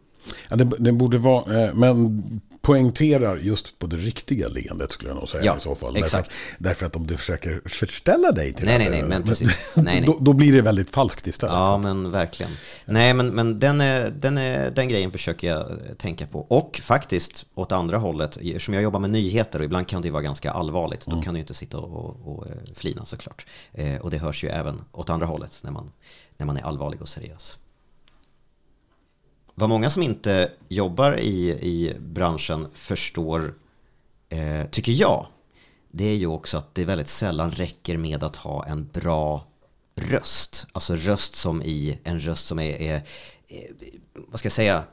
Ja, 0.50 0.56
det, 0.56 0.64
det 0.80 0.92
borde 0.92 1.18
vara, 1.18 1.64
eh, 1.64 1.74
men 1.74 2.24
poängterar 2.64 3.38
just 3.38 3.80
på 3.80 3.88
det 3.88 3.96
riktiga 3.96 4.48
leendet 4.48 4.92
skulle 4.92 5.10
jag 5.10 5.18
nog 5.18 5.30
säga 5.30 5.44
ja, 5.44 5.58
i 5.58 5.60
så 5.60 5.76
fall. 5.76 5.98
Exakt. 5.98 6.32
Därför, 6.32 6.64
därför, 6.64 6.86
att 6.86 6.96
om 6.96 7.08
du 7.08 7.18
försöker 7.18 7.62
förställa 7.66 8.32
dig 8.32 8.54
till 8.54 8.66
nej, 8.66 8.78
det. 8.78 8.90
Nej, 8.90 9.00
nej, 9.00 9.10
men 9.10 9.24
precis. 9.28 9.74
nej, 9.76 9.86
nej. 9.86 10.04
Då, 10.06 10.18
då, 10.20 10.34
blir 10.34 10.54
det 10.54 10.62
väldigt 10.62 10.90
falskt 10.90 11.28
istället. 11.28 11.54
Ja, 11.54 11.78
men 11.78 12.12
verkligen. 12.12 12.52
Nej, 12.86 13.14
men, 13.14 13.28
men 13.28 13.60
den, 13.60 13.78
den, 14.20 14.36
den 14.74 14.90
grejen 14.90 15.12
försöker 15.12 15.48
jag 15.48 15.80
tänka 15.98 16.28
på. 16.28 16.40
Och 16.40 16.80
faktiskt 16.84 17.46
åt 17.56 17.72
andra 17.72 17.98
hållet, 17.98 18.38
eftersom 18.38 18.74
jag 18.74 18.84
jobbar 18.84 19.00
med 19.00 19.10
nyheter 19.10 19.60
och 19.60 19.66
ibland 19.66 19.88
kan 19.88 20.02
det 20.02 20.12
vara 20.12 20.24
ganska 20.24 20.52
allvarligt, 20.52 21.08
mm. 21.08 21.20
då 21.20 21.24
kan 21.24 21.34
du 21.34 21.40
inte 21.40 21.54
sitta 21.54 21.78
och, 21.78 22.06
och, 22.06 22.36
och 22.36 22.48
eh, 22.48 22.54
flina 22.76 23.06
såklart. 23.06 23.46
Eh, 23.74 23.98
och 23.98 24.12
det 24.12 24.18
hörs 24.18 24.44
ju 24.44 24.50
även 24.50 24.82
åt 24.92 25.10
andra 25.10 25.26
hållet 25.26 25.60
när 25.64 25.72
man, 25.72 25.92
när 26.38 26.46
man 26.46 26.58
är 26.58 26.62
allvarlig 26.62 27.02
och 27.02 27.10
seriös. 27.10 27.60
Vad 29.56 29.70
många 29.70 29.90
som 29.90 30.04
inte 30.04 30.52
jobbar 30.70 31.20
i, 31.20 31.50
i 31.50 31.94
branschen 32.00 32.68
förstår, 32.74 33.54
eh, 34.30 34.66
tycker 34.72 34.92
jag, 34.92 35.28
det 35.92 36.06
är 36.06 36.16
ju 36.16 36.28
också 36.28 36.58
att 36.58 36.76
det 36.76 36.86
väldigt 36.86 37.08
sällan 37.08 37.52
räcker 37.52 37.98
med 37.98 38.24
att 38.24 38.36
ha 38.36 38.66
en 38.66 38.88
bra 38.94 39.48
röst. 39.96 40.68
Alltså 40.72 40.96
röst 40.96 41.36
som 41.36 41.62
i 41.62 42.00
en 42.04 42.20
röst 42.20 42.48
som 42.48 42.60
är, 42.60 42.82
är, 42.82 43.08
är 43.48 43.68
vad 44.28 44.40
ska 44.40 44.46
jag 44.46 44.54
säga, 44.54 44.84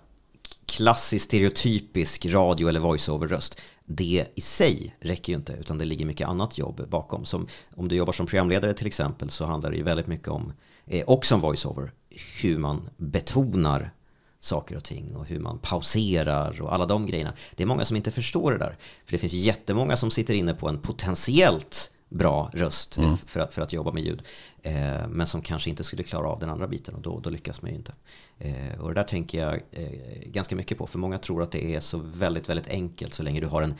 klassisk 0.67 1.25
stereotypisk 1.25 2.27
radio 2.27 2.69
eller 2.69 2.81
voiceover-röst. 2.81 3.61
Det 3.85 4.27
i 4.35 4.41
sig 4.41 4.97
räcker 5.01 5.33
ju 5.33 5.39
inte, 5.39 5.53
utan 5.53 5.79
det 5.79 5.85
ligger 5.85 6.07
mycket 6.07 6.29
annat 6.29 6.59
jobb 6.59 6.89
bakom. 6.89 7.25
Som 7.25 7.49
om 7.77 7.89
du 7.89 7.97
jobbar 7.97 8.13
som 8.13 8.27
programledare 8.27 8.73
till 8.73 8.87
exempel 8.87 9.31
så 9.31 9.45
handlar 9.45 9.71
det 9.71 9.77
ju 9.77 9.83
väldigt 9.83 10.07
mycket 10.07 10.29
om, 10.29 10.53
eh, 10.87 11.05
också 11.07 11.35
om 11.35 11.41
voiceover, 11.41 11.93
hur 12.41 12.59
man 12.59 12.89
betonar 12.97 13.93
saker 14.41 14.77
och 14.77 14.85
ting 14.85 15.17
och 15.17 15.27
hur 15.27 15.41
man 15.41 15.59
pauserar 15.59 16.63
och 16.63 16.75
alla 16.75 16.87
de 16.87 17.07
grejerna. 17.07 17.33
Det 17.55 17.63
är 17.63 17.67
många 17.67 17.85
som 17.85 17.97
inte 17.97 18.11
förstår 18.11 18.53
det 18.53 18.59
där. 18.59 18.77
För 19.05 19.13
det 19.13 19.19
finns 19.19 19.33
jättemånga 19.33 19.97
som 19.97 20.11
sitter 20.11 20.35
inne 20.35 20.55
på 20.55 20.69
en 20.69 20.79
potentiellt 20.79 21.91
bra 22.11 22.51
röst 22.53 22.97
mm. 22.97 23.17
för, 23.17 23.41
att, 23.41 23.55
för 23.55 23.63
att 23.63 23.73
jobba 23.73 23.91
med 23.91 24.03
ljud. 24.03 24.23
Eh, 24.63 25.09
men 25.09 25.27
som 25.27 25.43
kanske 25.43 25.71
inte 25.71 25.85
skulle 25.85 26.03
klara 26.03 26.29
av 26.29 26.39
den 26.39 26.51
andra 26.51 26.69
biten 26.69 26.95
och 26.95 27.03
då, 27.03 27.21
då 27.21 27.31
lyckas 27.31 27.63
man 27.63 27.71
ju 27.71 27.77
inte. 27.77 27.93
Eh, 28.39 28.81
och 28.81 28.89
det 28.89 28.95
där 28.95 29.05
tänker 29.05 29.41
jag 29.41 29.61
eh, 29.71 29.91
ganska 30.27 30.57
mycket 30.57 30.79
på. 30.79 30.87
För 30.87 30.99
många 30.99 31.19
tror 31.19 31.43
att 31.43 31.51
det 31.51 31.75
är 31.75 31.81
så 31.81 31.99
väldigt, 31.99 32.49
väldigt 32.49 32.69
enkelt 32.69 33.15
så 33.15 33.23
länge 33.23 33.41
du 33.41 33.47
har 33.47 33.63
en 33.63 33.75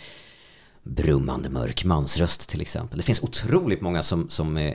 brummande 0.91 1.51
mörk 1.51 1.85
mansröst 1.85 2.49
till 2.49 2.61
exempel. 2.61 2.99
Det 2.99 3.03
finns 3.03 3.23
otroligt 3.23 3.81
många 3.81 4.03
som, 4.03 4.29
som 4.29 4.57
är, 4.57 4.75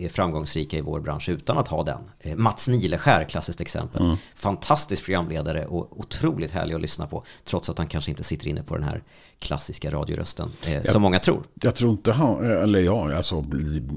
är 0.00 0.08
framgångsrika 0.08 0.76
i 0.78 0.80
vår 0.80 1.00
bransch 1.00 1.28
utan 1.28 1.58
att 1.58 1.68
ha 1.68 1.82
den. 1.82 1.98
Eh, 2.20 2.36
Mats 2.36 2.68
Nileskär, 2.68 3.24
klassiskt 3.24 3.60
exempel. 3.60 4.02
Mm. 4.02 4.16
Fantastisk 4.34 5.04
programledare 5.04 5.66
och 5.66 6.00
otroligt 6.00 6.50
härlig 6.50 6.74
att 6.74 6.80
lyssna 6.80 7.06
på. 7.06 7.24
Trots 7.44 7.70
att 7.70 7.78
han 7.78 7.86
kanske 7.86 8.10
inte 8.10 8.24
sitter 8.24 8.48
inne 8.48 8.62
på 8.62 8.74
den 8.74 8.84
här 8.84 9.02
klassiska 9.38 9.90
radiorösten 9.90 10.50
eh, 10.66 10.74
jag, 10.74 10.88
som 10.88 11.02
många 11.02 11.18
tror. 11.18 11.42
Jag 11.54 11.74
tror 11.74 11.90
inte 11.90 12.12
han, 12.12 12.50
eller 12.50 12.80
ja, 12.80 13.14
alltså, 13.14 13.44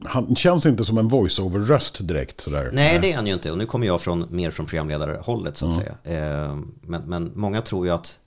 han 0.06 0.36
känns 0.36 0.66
inte 0.66 0.84
som 0.84 0.98
en 0.98 1.08
voice-over-röst 1.08 2.08
direkt. 2.08 2.42
Sådär. 2.42 2.70
Nej, 2.74 3.00
det 3.00 3.12
är 3.12 3.16
han 3.16 3.28
ju 3.28 3.34
inte. 3.34 3.52
Och 3.52 3.58
nu 3.58 3.66
kommer 3.66 3.88
jag 3.88 4.02
från, 4.02 4.26
mer 4.30 4.52
från 4.52 4.66
programledarhållet 4.66 5.58
så 5.58 5.66
att 5.66 5.74
mm. 5.74 5.86
säga. 6.04 6.44
Eh, 6.44 6.58
men, 6.82 7.02
men 7.02 7.32
många 7.36 7.62
tror 7.62 7.86
ju 7.86 7.92
att 7.92 8.18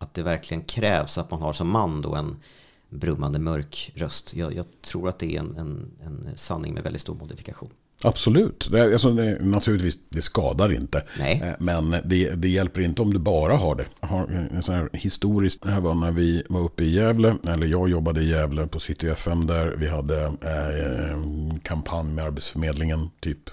att 0.00 0.14
det 0.14 0.22
verkligen 0.22 0.62
krävs 0.62 1.18
att 1.18 1.30
man 1.30 1.42
har 1.42 1.52
som 1.52 1.70
man 1.70 2.02
då 2.02 2.14
en 2.14 2.36
brummande 2.88 3.38
mörk 3.38 3.92
röst. 3.94 4.34
Jag, 4.34 4.54
jag 4.54 4.66
tror 4.82 5.08
att 5.08 5.18
det 5.18 5.36
är 5.36 5.40
en, 5.40 5.56
en, 5.56 5.90
en, 6.02 6.36
sanning 6.36 6.74
med 6.74 6.82
väldigt 6.82 7.02
stor 7.02 7.14
modifikation. 7.14 7.70
Absolut. 8.04 8.68
Det, 8.72 8.82
alltså, 8.82 9.10
det, 9.10 9.38
naturligtvis, 9.40 9.98
det 10.08 10.22
skadar 10.22 10.72
inte. 10.72 11.02
Nej. 11.18 11.42
Eh, 11.44 11.54
men 11.58 11.90
det, 11.90 12.30
det, 12.30 12.48
hjälper 12.48 12.80
inte 12.80 13.02
om 13.02 13.12
du 13.12 13.18
bara 13.18 13.56
har 13.56 13.74
det. 13.74 13.84
Har 14.00 14.48
en 14.52 14.62
sån 14.62 14.74
här 14.74 14.88
historiskt, 14.92 15.62
det 15.62 15.70
här 15.70 15.80
var 15.80 15.94
när 15.94 16.10
vi 16.10 16.42
var 16.48 16.60
uppe 16.60 16.84
i 16.84 16.94
Gävle, 16.94 17.34
eller 17.48 17.66
jag 17.66 17.88
jobbade 17.88 18.20
i 18.20 18.28
Gävle 18.28 18.66
på 18.66 18.80
City 18.80 19.08
FM 19.08 19.46
där. 19.46 19.66
Vi 19.78 19.88
hade 19.88 20.24
eh, 20.24 21.12
en 21.12 21.60
kampanj 21.62 22.08
med 22.08 22.24
Arbetsförmedlingen, 22.24 23.10
typ 23.20 23.50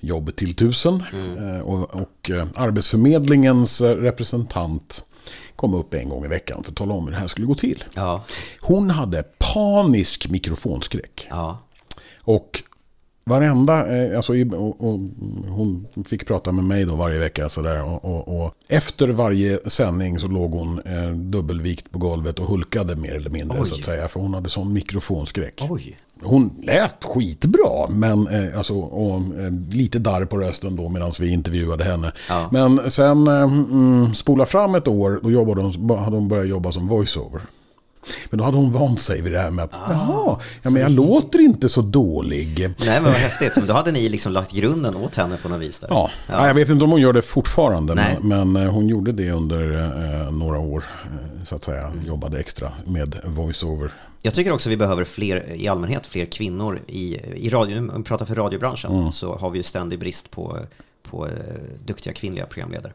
jobb 0.00 0.36
till 0.36 0.54
tusen. 0.54 1.02
Mm. 1.12 1.56
Eh, 1.56 1.60
och, 1.60 1.94
och 1.94 2.30
eh, 2.30 2.46
Arbetsförmedlingens 2.54 3.80
representant 3.80 5.04
kom 5.56 5.74
upp 5.74 5.94
en 5.94 6.08
gång 6.08 6.24
i 6.24 6.28
veckan 6.28 6.64
för 6.64 6.70
att 6.70 6.76
tala 6.76 6.94
om 6.94 7.04
hur 7.04 7.12
det 7.12 7.18
här 7.18 7.26
skulle 7.26 7.46
gå 7.46 7.54
till. 7.54 7.84
Ja. 7.94 8.24
Hon 8.60 8.90
hade 8.90 9.24
panisk 9.38 10.28
mikrofonskräck. 10.28 11.26
Ja. 11.30 11.58
Och 12.20 12.62
varenda, 13.24 14.04
eh, 14.04 14.16
alltså, 14.16 14.32
och, 14.32 14.84
och, 14.84 15.00
hon 15.48 15.86
fick 16.06 16.26
prata 16.26 16.52
med 16.52 16.64
mig 16.64 16.84
då 16.84 16.96
varje 16.96 17.18
vecka 17.18 17.48
sådär. 17.48 17.84
Och, 17.84 18.04
och, 18.04 18.44
och, 18.44 18.54
efter 18.68 19.08
varje 19.08 19.70
sändning 19.70 20.18
så 20.18 20.26
låg 20.26 20.52
hon 20.52 20.78
eh, 20.78 21.10
dubbelvikt 21.10 21.90
på 21.90 21.98
golvet 21.98 22.38
och 22.38 22.46
hulkade 22.46 22.96
mer 22.96 23.14
eller 23.14 23.30
mindre 23.30 23.60
Oj. 23.60 23.66
så 23.66 23.74
att 23.74 23.84
säga. 23.84 24.08
För 24.08 24.20
hon 24.20 24.34
hade 24.34 24.48
sån 24.48 24.72
mikrofonskräck. 24.72 25.66
Oj. 25.70 25.96
Hon 26.24 26.50
lät 26.62 27.04
skitbra, 27.04 27.86
men 27.88 28.28
eh, 28.28 28.58
alltså, 28.58 28.74
och, 28.74 29.16
eh, 29.16 29.52
lite 29.72 29.98
darr 29.98 30.24
på 30.24 30.38
rösten 30.38 30.76
då 30.76 30.88
medan 30.88 31.12
vi 31.20 31.32
intervjuade 31.32 31.84
henne. 31.84 32.12
Ja. 32.28 32.48
Men 32.52 32.90
sen 32.90 33.26
eh, 33.26 33.42
mm, 33.42 34.14
spola 34.14 34.46
fram 34.46 34.74
ett 34.74 34.88
år, 34.88 35.20
då 35.22 35.30
jobbade 35.30 35.62
hon, 35.62 35.98
hade 35.98 36.16
hon 36.16 36.28
börjat 36.28 36.48
jobba 36.48 36.72
som 36.72 36.88
voiceover. 36.88 37.42
Men 38.30 38.38
då 38.38 38.44
hade 38.44 38.56
hon 38.56 38.72
vant 38.72 39.00
sig 39.00 39.22
vid 39.22 39.32
det 39.32 39.40
här 39.40 39.50
med 39.50 39.64
att, 39.64 39.74
ah, 39.74 39.92
jaha, 39.92 40.38
ja, 40.62 40.70
men 40.70 40.82
jag 40.82 40.90
låter 40.90 41.38
inte 41.38 41.68
så 41.68 41.82
dålig. 41.82 42.58
Nej, 42.58 43.00
men 43.00 43.04
vad 43.04 43.12
häftigt. 43.12 43.52
Men 43.56 43.66
då 43.66 43.72
hade 43.72 43.92
ni 43.92 44.08
liksom 44.08 44.32
lagt 44.32 44.52
grunden 44.52 44.96
åt 44.96 45.16
henne 45.16 45.36
på 45.36 45.48
något 45.48 45.60
vis. 45.60 45.80
Där. 45.80 45.88
Ja, 45.90 46.10
ja. 46.28 46.46
jag 46.46 46.54
vet 46.54 46.70
inte 46.70 46.84
om 46.84 46.90
hon 46.90 47.00
gör 47.00 47.12
det 47.12 47.22
fortfarande, 47.22 47.94
men, 47.94 48.52
men, 48.52 48.66
eh, 48.66 48.72
hon 48.72 48.88
gjorde 48.88 49.12
det 49.12 49.30
under 49.30 49.72
eh, 50.24 50.32
några 50.32 50.58
år, 50.58 50.84
eh, 51.04 51.44
så 51.44 51.56
att 51.56 51.64
säga. 51.64 51.86
Mm. 51.86 52.06
Jobbade 52.06 52.40
extra 52.40 52.72
med 52.84 53.16
voiceover. 53.24 53.92
Jag 54.22 54.34
tycker 54.34 54.52
också 54.52 54.70
vi 54.70 54.76
behöver 54.76 55.04
fler, 55.04 55.52
i 55.54 55.68
allmänhet, 55.68 56.06
fler 56.06 56.24
kvinnor 56.24 56.80
i, 56.86 57.16
i 57.34 57.48
radio. 57.48 57.78
Om 57.78 57.92
vi 57.96 58.02
pratar 58.02 58.26
för 58.26 58.34
radiobranschen, 58.34 58.92
mm. 58.92 59.12
så 59.12 59.36
har 59.36 59.50
vi 59.50 59.58
ju 59.58 59.62
ständig 59.62 59.98
brist 59.98 60.30
på, 60.30 60.58
på 61.02 61.26
eh, 61.26 61.32
duktiga 61.84 62.12
kvinnliga 62.12 62.46
programledare. 62.46 62.92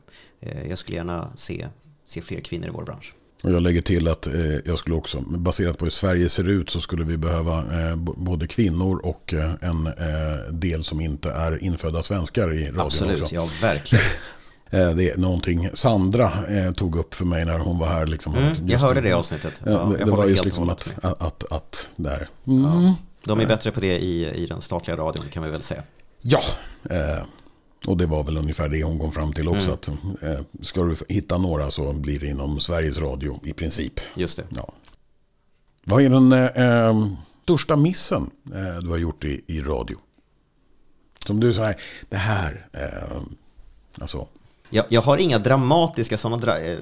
Jag 0.70 0.78
skulle 0.78 0.98
gärna 0.98 1.30
se, 1.36 1.68
se 2.06 2.22
fler 2.22 2.40
kvinnor 2.40 2.68
i 2.68 2.72
vår 2.72 2.84
bransch. 2.84 3.14
Och 3.44 3.52
jag 3.52 3.62
lägger 3.62 3.82
till 3.82 4.08
att 4.08 4.28
eh, 4.28 4.56
jag 4.66 4.80
skulle 4.80 4.96
också, 4.96 5.22
baserat 5.22 5.78
på 5.78 5.86
hur 5.86 5.90
Sverige 5.90 6.30
ser 6.30 6.50
ut, 6.50 6.70
så 6.70 6.80
skulle 6.80 7.04
vi 7.04 7.18
behöva 7.18 7.58
eh, 7.58 7.96
både 7.96 8.48
kvinnor 8.48 9.00
och 9.04 9.34
eh, 9.34 9.52
en 9.62 9.88
eh, 9.88 10.52
del 10.52 10.84
som 10.84 11.02
inte 11.02 11.32
är 11.32 11.64
infödda 11.64 12.04
svenskar 12.04 12.54
i 12.54 12.66
radion 12.66 12.82
Absolut, 12.82 13.22
också. 13.22 13.36
ja 13.36 13.48
verkligen. 13.62 14.06
Eh, 14.70 14.90
det 14.90 15.10
är 15.10 15.18
någonting 15.18 15.70
Sandra 15.74 16.32
eh, 16.50 16.72
tog 16.72 16.96
upp 16.96 17.14
för 17.14 17.26
mig 17.26 17.46
när 17.46 17.60
hon 17.60 17.80
var 17.80 17.88
här. 17.88 18.06
Liksom, 18.06 18.36
mm, 18.36 18.68
jag 18.68 18.80
hörde 18.80 19.02
det 19.02 19.14
avsnittet. 19.14 19.62
Ja, 19.66 19.72
det, 19.72 20.06
det 20.06 20.12
var 20.12 20.26
just 20.26 20.46
liksom 20.46 20.70
att, 20.70 20.96
att, 21.02 21.22
att, 21.22 21.52
att, 21.52 21.90
där. 21.96 22.30
Mm. 22.48 22.64
Ja, 22.64 22.96
de 23.24 23.40
är 23.40 23.46
bättre 23.46 23.72
på 23.72 23.80
det 23.80 23.98
i, 23.98 24.44
i 24.44 24.46
den 24.46 24.62
statliga 24.62 24.98
radion 24.98 25.26
kan 25.32 25.44
vi 25.44 25.50
väl 25.50 25.62
säga. 25.62 25.84
Ja, 26.22 26.42
och 27.86 27.98
det 27.98 28.06
var 28.06 28.24
väl 28.24 28.38
ungefär 28.38 28.70
det 28.70 28.84
hon 28.84 29.00
kom 29.00 29.12
fram 29.12 29.34
till 29.34 29.48
också. 29.48 29.78
Mm. 29.88 30.14
Att, 30.14 30.24
eh, 30.24 30.40
ska 30.62 30.84
du 30.84 30.96
hitta 31.10 31.38
några 31.38 31.72
så 31.72 31.94
blir 31.94 32.20
det 32.20 32.28
inom 32.28 32.60
Sveriges 32.60 32.98
Radio 32.98 33.40
i 33.44 33.54
princip. 33.54 34.00
Just 34.16 34.38
det. 34.38 34.44
Ja. 34.50 34.74
Vad 35.84 36.04
är 36.04 36.10
den 36.10 36.34
eh, 36.34 37.08
största 37.44 37.76
missen 37.76 38.30
eh, 38.54 38.78
du 38.82 38.90
har 38.90 38.98
gjort 38.98 39.26
i, 39.26 39.42
i 39.48 39.62
radio? 39.62 39.98
Som 41.26 41.40
du 41.40 41.54
säger, 41.54 41.76
det 42.10 42.18
här, 42.18 42.68
eh, 42.74 43.22
alltså. 44.02 44.28
Jag, 44.70 44.86
jag, 44.90 45.02
har 45.02 45.18
inga 45.18 45.40
dramatiska, 45.40 46.18
sådana 46.18 46.38
dra, 46.38 46.60
eh, 46.60 46.78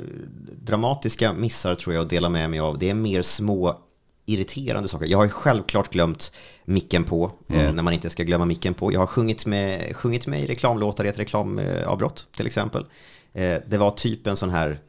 dramatiska 0.64 1.34
missar 1.34 1.76
tror 1.76 1.96
jag 1.96 2.04
att 2.04 2.10
dela 2.10 2.30
med 2.30 2.50
mig 2.50 2.60
av. 2.60 2.80
Det 2.80 2.90
är 2.90 2.94
mer 2.94 3.22
små 3.22 3.80
irriterande 4.26 4.90
saker. 4.90 5.06
Jag 5.06 5.18
har 5.18 5.28
självklart 5.28 5.92
glömt 5.92 6.32
micken 6.66 7.04
på, 7.04 7.32
eh, 7.50 7.56
mm. 7.56 7.68
eh, 7.68 7.74
när 7.74 7.84
man 7.84 7.94
inte 7.94 8.10
ska 8.10 8.24
glömma 8.24 8.46
micken 8.46 8.74
på. 8.74 8.94
Jag 8.94 9.00
har 9.00 9.08
sjungit 9.08 9.46
med, 9.46 9.96
sjungit 9.96 10.28
med 10.28 10.42
i 10.42 10.46
reklamlåtar 10.46 11.06
i 11.06 11.08
ett 11.08 11.20
reklamavbrott 11.20 12.28
till 12.36 12.48
exempel. 12.48 12.86
Eh, 13.34 13.58
det 13.68 13.78
var 13.78 13.92
typ 13.92 14.28
en 14.28 14.38
sån 14.38 14.50
här 14.50 14.82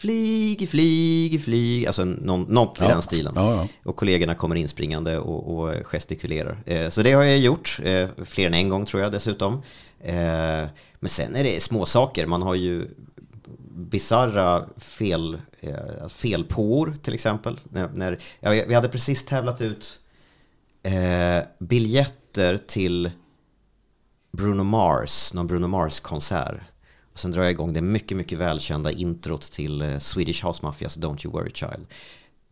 Flyg, 0.00 0.68
flyg, 0.68 1.44
flyg, 1.44 1.86
alltså 1.86 2.04
någon, 2.04 2.42
något 2.42 2.76
ja. 2.80 2.84
i 2.84 2.88
den 2.88 3.02
stilen. 3.02 3.32
Ja, 3.36 3.50
ja. 3.54 3.68
Och 3.84 3.96
kollegorna 3.96 4.34
kommer 4.34 4.56
inspringande 4.56 5.18
och, 5.18 5.58
och 5.58 5.86
gestikulerar. 5.86 6.62
Eh, 6.66 6.88
så 6.88 7.02
det 7.02 7.12
har 7.12 7.22
jag 7.22 7.38
gjort, 7.38 7.80
eh, 7.84 8.08
fler 8.24 8.46
än 8.46 8.54
en 8.54 8.68
gång 8.68 8.86
tror 8.86 9.02
jag 9.02 9.12
dessutom. 9.12 9.62
Eh, 10.00 10.14
men 11.00 11.08
sen 11.08 11.36
är 11.36 11.44
det 11.44 11.62
små 11.62 11.86
saker. 11.86 12.26
man 12.26 12.42
har 12.42 12.54
ju 12.54 12.86
bizarra 13.80 14.68
fel, 14.76 15.40
eh, 15.60 16.08
felpåor 16.08 16.94
till 17.02 17.14
exempel. 17.14 17.60
När, 17.64 17.88
när, 17.88 18.18
ja, 18.40 18.50
vi 18.50 18.74
hade 18.74 18.88
precis 18.88 19.24
tävlat 19.24 19.60
ut 19.60 20.00
eh, 20.82 21.42
biljetter 21.58 22.56
till 22.56 23.10
Bruno 24.32 24.62
Mars, 24.62 25.34
någon 25.34 25.46
Bruno 25.46 25.66
Mars-konsert. 25.66 26.60
Sen 27.14 27.30
drar 27.30 27.42
jag 27.42 27.52
igång 27.52 27.72
det 27.72 27.80
mycket, 27.80 28.16
mycket 28.16 28.38
välkända 28.38 28.92
introt 28.92 29.42
till 29.42 29.82
eh, 29.82 29.98
Swedish 29.98 30.46
House 30.46 30.60
Mafias 30.62 30.98
Don't 30.98 31.26
You 31.26 31.32
Worry 31.32 31.50
Child. 31.54 31.86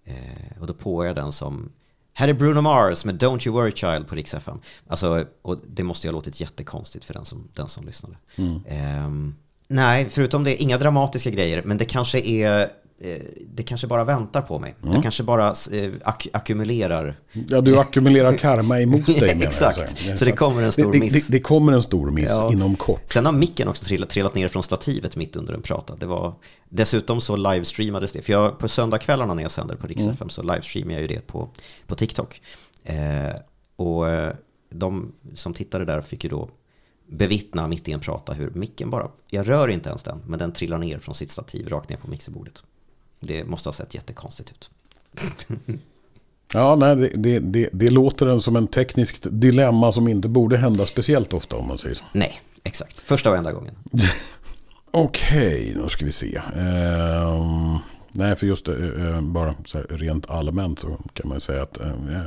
Eh, 0.04 0.60
och 0.60 0.66
då 0.66 0.74
påar 0.74 1.06
jag 1.06 1.16
den 1.16 1.32
som 1.32 1.72
här 2.12 2.28
är 2.28 2.32
Bruno 2.32 2.60
Mars 2.60 3.04
med 3.04 3.22
Don't 3.22 3.46
You 3.46 3.56
Worry 3.56 3.72
Child 3.72 4.08
på 4.08 4.14
Rix 4.14 4.34
FM. 4.34 4.60
Alltså, 4.86 5.26
och 5.42 5.60
det 5.66 5.82
måste 5.82 6.06
ju 6.06 6.12
ha 6.12 6.14
låtit 6.14 6.40
jättekonstigt 6.40 7.04
för 7.04 7.14
den 7.14 7.24
som, 7.24 7.48
den 7.54 7.68
som 7.68 7.86
lyssnade. 7.86 8.16
Mm. 8.36 8.64
Eh, 8.66 9.34
nej, 9.68 10.06
förutom 10.10 10.44
det, 10.44 10.56
inga 10.56 10.78
dramatiska 10.78 11.30
grejer, 11.30 11.62
men 11.64 11.78
det 11.78 11.84
kanske 11.84 12.20
är 12.20 12.70
Eh, 13.00 13.18
det 13.54 13.62
kanske 13.62 13.86
bara 13.86 14.04
väntar 14.04 14.42
på 14.42 14.58
mig. 14.58 14.74
Mm. 14.82 14.94
Jag 14.94 15.02
kanske 15.02 15.22
bara 15.22 15.46
eh, 15.72 15.92
ak 16.02 16.26
ackumulerar. 16.32 17.20
Ja, 17.48 17.60
du 17.60 17.78
ackumulerar 17.78 18.36
karma 18.36 18.80
emot 18.80 19.06
dig 19.06 19.20
menar 19.34 19.46
Exakt, 19.46 19.98
så, 19.98 20.16
så 20.16 20.24
det 20.24 20.32
kommer 20.32 20.62
en 20.62 20.72
stor 20.72 20.92
det, 20.92 20.98
miss. 20.98 21.12
Det, 21.12 21.32
det, 21.32 21.40
kommer 21.40 21.72
en 21.72 21.82
stor 21.82 22.10
miss 22.10 22.30
ja. 22.30 22.52
inom 22.52 22.76
kort. 22.76 23.02
Sen 23.06 23.26
har 23.26 23.32
micken 23.32 23.68
också 23.68 23.84
trillat, 23.84 24.08
trillat 24.08 24.34
ner 24.34 24.48
från 24.48 24.62
stativet 24.62 25.16
mitt 25.16 25.36
under 25.36 25.54
en 25.54 25.62
prata. 25.62 25.96
Det 25.96 26.06
var, 26.06 26.34
dessutom 26.68 27.20
så 27.20 27.36
livestreamades 27.36 28.12
det, 28.12 28.22
för 28.22 28.32
jag, 28.32 28.58
på 28.58 28.68
söndagskvällarna 28.68 29.34
när 29.34 29.42
jag 29.42 29.52
sänder 29.52 29.76
på 29.76 29.86
Rix 29.86 30.02
mm. 30.02 30.28
så 30.28 30.42
livestreamar 30.42 30.92
jag 30.92 31.00
ju 31.00 31.08
det 31.08 31.26
på, 31.26 31.48
på 31.86 31.94
TikTok. 31.94 32.40
Eh, 32.84 32.96
och 33.76 34.08
eh, 34.08 34.32
de 34.70 35.12
som 35.34 35.54
tittade 35.54 35.84
där 35.84 36.00
fick 36.00 36.24
ju 36.24 36.30
då 36.30 36.48
bevittna 37.08 37.66
mitt 37.66 37.88
i 37.88 37.92
en 37.92 38.00
prata 38.00 38.32
hur 38.32 38.50
micken 38.50 38.90
bara, 38.90 39.08
jag 39.30 39.48
rör 39.48 39.68
inte 39.68 39.88
ens 39.88 40.02
den, 40.02 40.22
men 40.26 40.38
den 40.38 40.52
trillar 40.52 40.78
ner 40.78 40.98
från 40.98 41.14
sitt 41.14 41.30
stativ 41.30 41.68
rakt 41.68 41.88
ner 41.88 41.96
på 41.96 42.10
mixerbordet. 42.10 42.62
Det 43.20 43.44
måste 43.44 43.68
ha 43.68 43.72
sett 43.72 43.94
jättekonstigt 43.94 44.50
ut. 44.50 44.70
Ja, 46.52 46.76
nej, 46.76 46.96
det, 46.96 47.08
det, 47.16 47.38
det, 47.38 47.68
det 47.72 47.90
låter 47.90 48.38
som 48.38 48.56
en 48.56 48.66
tekniskt 48.66 49.26
dilemma 49.30 49.92
som 49.92 50.08
inte 50.08 50.28
borde 50.28 50.56
hända 50.56 50.86
speciellt 50.86 51.34
ofta 51.34 51.56
om 51.56 51.68
man 51.68 51.78
säger 51.78 51.94
så. 51.94 52.04
Nej, 52.12 52.40
exakt. 52.64 52.98
Första 52.98 53.30
och 53.30 53.36
enda 53.36 53.52
gången. 53.52 53.74
Okej, 54.90 55.70
okay, 55.70 55.74
då 55.74 55.88
ska 55.88 56.04
vi 56.04 56.12
se. 56.12 56.38
Uh, 56.56 57.78
nej, 58.12 58.36
för 58.36 58.46
just 58.46 58.68
uh, 58.68 59.20
bara 59.20 59.54
så 59.64 59.78
rent 59.78 60.30
allmänt 60.30 60.78
så 60.78 60.98
kan 61.12 61.28
man 61.28 61.40
säga 61.40 61.62
att 61.62 61.78
uh, 61.80 62.22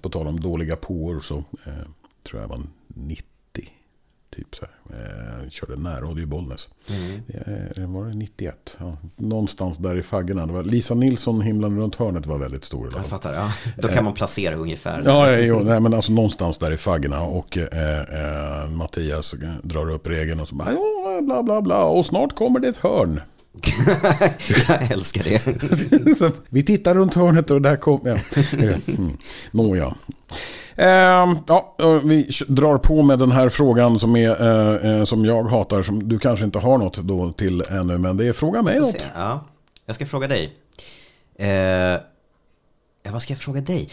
på 0.00 0.08
tal 0.08 0.26
om 0.26 0.40
dåliga 0.40 0.76
påor 0.76 1.20
så 1.20 1.44
tror 2.22 2.40
jag 2.40 2.48
var 2.48 2.62
90 2.86 3.35
Typ 4.36 4.54
så 4.54 4.64
här. 4.64 4.98
Eh, 5.44 5.48
körde 5.48 5.76
närradio 5.76 6.22
i 6.22 6.26
Bollnäs. 6.26 6.68
Mm. 6.90 7.22
Eh, 7.76 7.86
var 7.86 8.04
det 8.04 8.14
91? 8.14 8.76
Ja, 8.78 8.96
någonstans 9.16 9.78
där 9.78 9.98
i 9.98 10.02
faggorna. 10.02 10.46
Det 10.46 10.52
var 10.52 10.62
Lisa 10.62 10.94
Nilsson, 10.94 11.40
himlen 11.40 11.78
runt 11.78 11.94
hörnet 11.94 12.26
var 12.26 12.38
väldigt 12.38 12.64
stor. 12.64 12.92
Jag 12.96 13.06
fattar, 13.06 13.34
ja. 13.34 13.52
Då 13.76 13.88
kan 13.88 14.04
man 14.04 14.12
placera 14.12 14.54
ungefär. 14.54 15.02
Ja, 15.04 15.32
ja 15.32 15.38
jo, 15.38 15.60
nej, 15.64 15.80
men 15.80 15.94
alltså 15.94 16.12
någonstans 16.12 16.58
där 16.58 16.70
i 16.70 16.76
faggorna. 16.76 17.22
Och 17.22 17.58
eh, 17.58 18.00
eh, 18.62 18.70
Mattias 18.70 19.34
drar 19.62 19.90
upp 19.90 20.06
regeln 20.06 20.40
och 20.40 20.48
så 20.48 20.54
bara, 20.54 20.72
ja, 20.72 21.20
bla 21.22 21.42
bla 21.42 21.62
bla. 21.62 21.84
Och 21.84 22.06
snart 22.06 22.34
kommer 22.34 22.60
det 22.60 22.68
ett 22.68 22.76
hörn. 22.76 23.20
jag 24.68 24.92
älskar 24.92 25.24
det. 25.24 26.32
vi 26.48 26.62
tittar 26.62 26.94
runt 26.94 27.14
hörnet 27.14 27.50
och 27.50 27.62
där 27.62 27.76
kommer... 27.76 28.10
Ja. 28.10 28.18
Mm. 28.86 29.16
Nåja. 29.50 29.94
Eh, 30.78 31.36
ja, 31.46 31.74
vi 32.04 32.30
drar 32.48 32.78
på 32.78 33.02
med 33.02 33.18
den 33.18 33.30
här 33.30 33.48
frågan 33.48 33.98
som, 33.98 34.16
är, 34.16 34.42
eh, 34.42 34.90
eh, 34.90 35.04
som 35.04 35.24
jag 35.24 35.44
hatar, 35.44 35.82
som 35.82 36.08
du 36.08 36.18
kanske 36.18 36.44
inte 36.44 36.58
har 36.58 36.78
något 36.78 36.96
då 36.96 37.32
till 37.32 37.60
ännu, 37.60 37.98
men 37.98 38.16
det 38.16 38.26
är 38.26 38.32
fråga 38.32 38.62
mig 38.62 38.80
något. 38.80 39.06
Ja, 39.14 39.44
jag 39.86 39.96
ska 39.96 40.06
fråga 40.06 40.28
dig. 40.28 40.56
Eh, 41.34 42.00
vad 43.12 43.22
ska 43.22 43.32
jag 43.32 43.40
fråga 43.40 43.60
dig? 43.60 43.88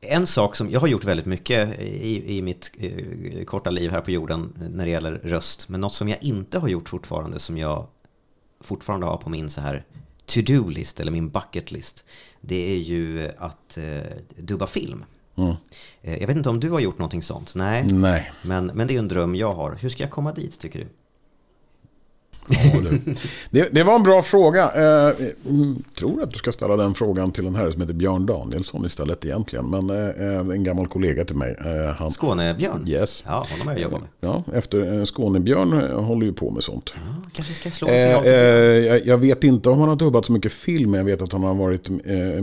En 0.00 0.26
sak 0.26 0.56
som 0.56 0.70
jag 0.70 0.80
har 0.80 0.88
gjort 0.88 1.04
väldigt 1.04 1.26
mycket 1.26 1.80
i, 1.80 2.38
i 2.38 2.42
mitt 2.42 2.70
eh, 2.78 3.44
korta 3.44 3.70
liv 3.70 3.90
här 3.90 4.00
på 4.00 4.10
jorden 4.10 4.52
när 4.70 4.84
det 4.84 4.90
gäller 4.90 5.12
röst, 5.12 5.68
men 5.68 5.80
något 5.80 5.94
som 5.94 6.08
jag 6.08 6.22
inte 6.22 6.58
har 6.58 6.68
gjort 6.68 6.88
fortfarande, 6.88 7.38
som 7.38 7.58
jag 7.58 7.86
fortfarande 8.60 9.06
har 9.06 9.16
på 9.16 9.30
min 9.30 9.50
så 9.50 9.60
här 9.60 9.84
to-do-list 10.26 11.00
eller 11.00 11.12
min 11.12 11.28
bucket-list, 11.28 12.04
det 12.40 12.72
är 12.72 12.78
ju 12.78 13.30
att 13.38 13.78
eh, 13.78 14.16
dubba 14.36 14.66
film. 14.66 15.04
Mm. 15.36 15.54
Eh, 16.02 16.18
jag 16.20 16.26
vet 16.26 16.36
inte 16.36 16.48
om 16.48 16.60
du 16.60 16.70
har 16.70 16.80
gjort 16.80 16.98
någonting 16.98 17.22
sånt? 17.22 17.54
Nej. 17.54 17.86
Nej. 17.86 18.32
Men, 18.42 18.66
men 18.66 18.86
det 18.86 18.94
är 18.94 18.98
en 18.98 19.08
dröm 19.08 19.34
jag 19.34 19.54
har. 19.54 19.78
Hur 19.80 19.88
ska 19.88 20.02
jag 20.02 20.10
komma 20.10 20.32
dit 20.32 20.58
tycker 20.58 20.78
du? 20.78 20.86
Ja, 22.48 22.90
det, 23.50 23.68
det, 23.72 23.82
var 23.82 23.94
en 23.94 24.02
bra 24.02 24.22
fråga. 24.22 24.70
Jag 24.74 25.08
eh, 25.08 25.14
tror 25.98 26.22
att 26.22 26.32
du 26.32 26.38
ska 26.38 26.52
ställa 26.52 26.76
den 26.76 26.94
frågan 26.94 27.32
till 27.32 27.46
en 27.46 27.54
herre 27.54 27.72
som 27.72 27.80
heter 27.80 27.94
Björn 27.94 28.26
Danielsson 28.26 28.86
istället 28.86 29.24
egentligen. 29.24 29.70
Men 29.70 29.90
eh, 29.90 30.54
en 30.54 30.64
gammal 30.64 30.86
kollega 30.86 31.24
till 31.24 31.36
mig. 31.36 31.56
Han, 31.98 32.10
Skånebjörn? 32.10 32.88
Yes. 32.88 33.24
Ja, 33.26 33.46
honom 33.50 33.66
har 33.66 33.74
jag 33.74 33.82
jobbat 33.82 34.00
med. 34.00 34.10
Ja, 34.20 34.42
efter 34.54 35.04
Skånebjörn 35.04 35.72
håller 36.04 36.26
ju 36.26 36.32
på 36.32 36.50
med 36.50 36.62
sånt. 36.62 36.92
Ja, 36.94 37.00
kanske 37.32 37.54
ska 37.54 37.70
slå 37.70 37.88
sig 37.88 38.12
eh, 38.12 39.02
Jag 39.04 39.18
vet 39.18 39.44
inte 39.44 39.70
om 39.70 39.78
han 39.78 39.88
har 39.88 39.96
dubbat 39.96 40.26
så 40.26 40.32
mycket 40.32 40.52
film. 40.52 40.90
Men 40.90 40.98
jag 40.98 41.04
vet 41.04 41.22
att 41.22 41.32
han 41.32 41.42
har 41.42 41.54
varit 41.54 41.88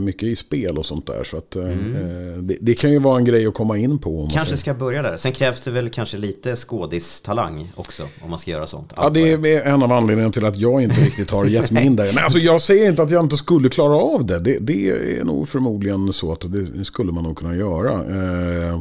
mycket 0.00 0.22
i 0.22 0.36
spel 0.36 0.78
och 0.78 0.86
sånt 0.86 1.06
där. 1.06 1.24
Så 1.24 1.36
att, 1.36 1.56
mm. 1.56 2.46
det, 2.46 2.56
det, 2.60 2.74
kan 2.74 2.90
ju 2.90 2.98
vara 2.98 3.18
en 3.18 3.24
grej 3.24 3.46
att 3.46 3.54
komma 3.54 3.78
in 3.78 3.98
på. 3.98 4.28
kanske 4.32 4.56
ska 4.56 4.74
börja 4.74 5.02
där. 5.02 5.16
Sen 5.16 5.32
krävs 5.32 5.60
det 5.60 5.70
väl 5.70 5.90
kanske 5.90 6.16
lite 6.16 6.56
skådistalang 6.56 7.72
också. 7.76 8.02
Om 8.24 8.30
man 8.30 8.38
ska 8.38 8.50
göra 8.50 8.66
sånt. 8.66 8.92
Ja, 8.96 9.10
det 9.10 9.32
är 9.32 9.62
en 9.62 9.82
av 9.82 9.88
anledningen 9.94 10.32
till 10.32 10.44
att 10.44 10.56
jag 10.56 10.82
inte 10.82 11.00
riktigt 11.00 11.30
har 11.30 11.44
gett 11.44 11.70
mig 11.70 11.86
in 11.86 11.96
där. 11.96 12.12
Men 12.14 12.24
alltså, 12.24 12.38
jag 12.38 12.60
säger 12.60 12.90
inte 12.90 13.02
att 13.02 13.10
jag 13.10 13.24
inte 13.24 13.36
skulle 13.36 13.68
klara 13.68 13.96
av 13.96 14.26
det. 14.26 14.38
Det, 14.38 14.58
det 14.58 14.90
är 14.90 15.24
nog 15.24 15.48
förmodligen 15.48 16.12
så 16.12 16.32
att 16.32 16.52
det 16.52 16.84
skulle 16.84 17.12
man 17.12 17.24
nog 17.24 17.38
kunna 17.38 17.56
göra. 17.56 17.92
Eh, 17.92 18.80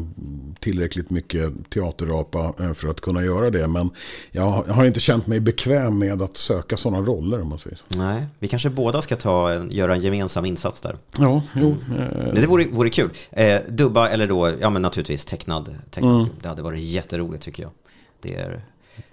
tillräckligt 0.60 1.10
mycket 1.10 1.70
teaterapa 1.70 2.54
eh, 2.60 2.74
för 2.74 2.88
att 2.88 3.02
kunna 3.02 3.24
göra 3.24 3.50
det. 3.50 3.68
Men 3.68 3.90
jag 4.32 4.52
har 4.52 4.86
inte 4.86 5.00
känt 5.00 5.28
mig 5.28 5.40
bekväm 5.40 6.00
med 6.00 6.22
att 6.22 6.38
söka 6.38 6.78
sådana 6.78 7.06
roller 7.06 7.42
om 7.42 7.50
man 7.50 7.60
säger 7.60 7.76
så. 7.76 7.86
Nej, 7.98 8.26
vi 8.40 8.48
kanske 8.48 8.70
båda 8.70 9.02
ska 9.02 9.16
ta, 9.16 9.64
göra 9.70 9.96
en 9.96 10.02
gemensam 10.02 10.46
insats 10.46 10.82
där. 10.82 10.98
Ja, 11.20 11.42
jo. 11.56 11.76
Mm. 11.90 12.36
Det 12.36 12.48
vore, 12.48 12.66
vore 12.66 12.90
kul. 12.90 13.10
Eh, 13.32 13.62
dubba 13.70 14.10
eller 14.10 14.28
då, 14.28 14.52
ja 14.62 14.70
men 14.70 14.82
naturligtvis 14.82 15.26
tecknad, 15.26 15.76
tecknad 15.92 16.16
mm. 16.16 16.28
Det 16.42 16.48
hade 16.48 16.62
varit 16.62 16.82
jätteroligt 16.82 17.44
tycker 17.44 17.64
jag. 17.64 17.72
Det 18.20 18.36
är, 18.36 18.66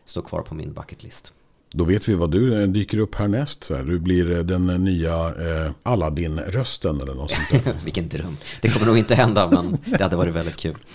står 0.04 0.22
kvar 0.22 0.42
på 0.42 0.54
min 0.54 0.72
bucket 0.72 1.02
list. 1.02 1.32
Då 1.72 1.84
vet 1.84 2.08
vi 2.08 2.14
vad 2.14 2.30
du 2.30 2.62
eh, 2.62 2.68
dyker 2.68 2.98
upp 2.98 3.14
härnäst. 3.14 3.64
Så 3.64 3.76
här. 3.76 3.84
Du 3.84 3.98
blir 3.98 4.30
eh, 4.30 4.38
den 4.38 4.66
nya 4.66 5.26
eh, 5.26 5.72
Aladdin-rösten 5.82 7.00
eller 7.00 7.14
något 7.14 7.30
sånt 7.30 7.64
där. 7.64 7.74
Vilken 7.84 8.08
dröm. 8.08 8.36
Det 8.60 8.68
kommer 8.68 8.86
nog 8.86 8.98
inte 8.98 9.14
hända, 9.14 9.50
men 9.50 9.78
det 9.84 10.02
hade 10.02 10.16
varit 10.16 10.34
väldigt 10.34 10.56
kul. 10.56 10.76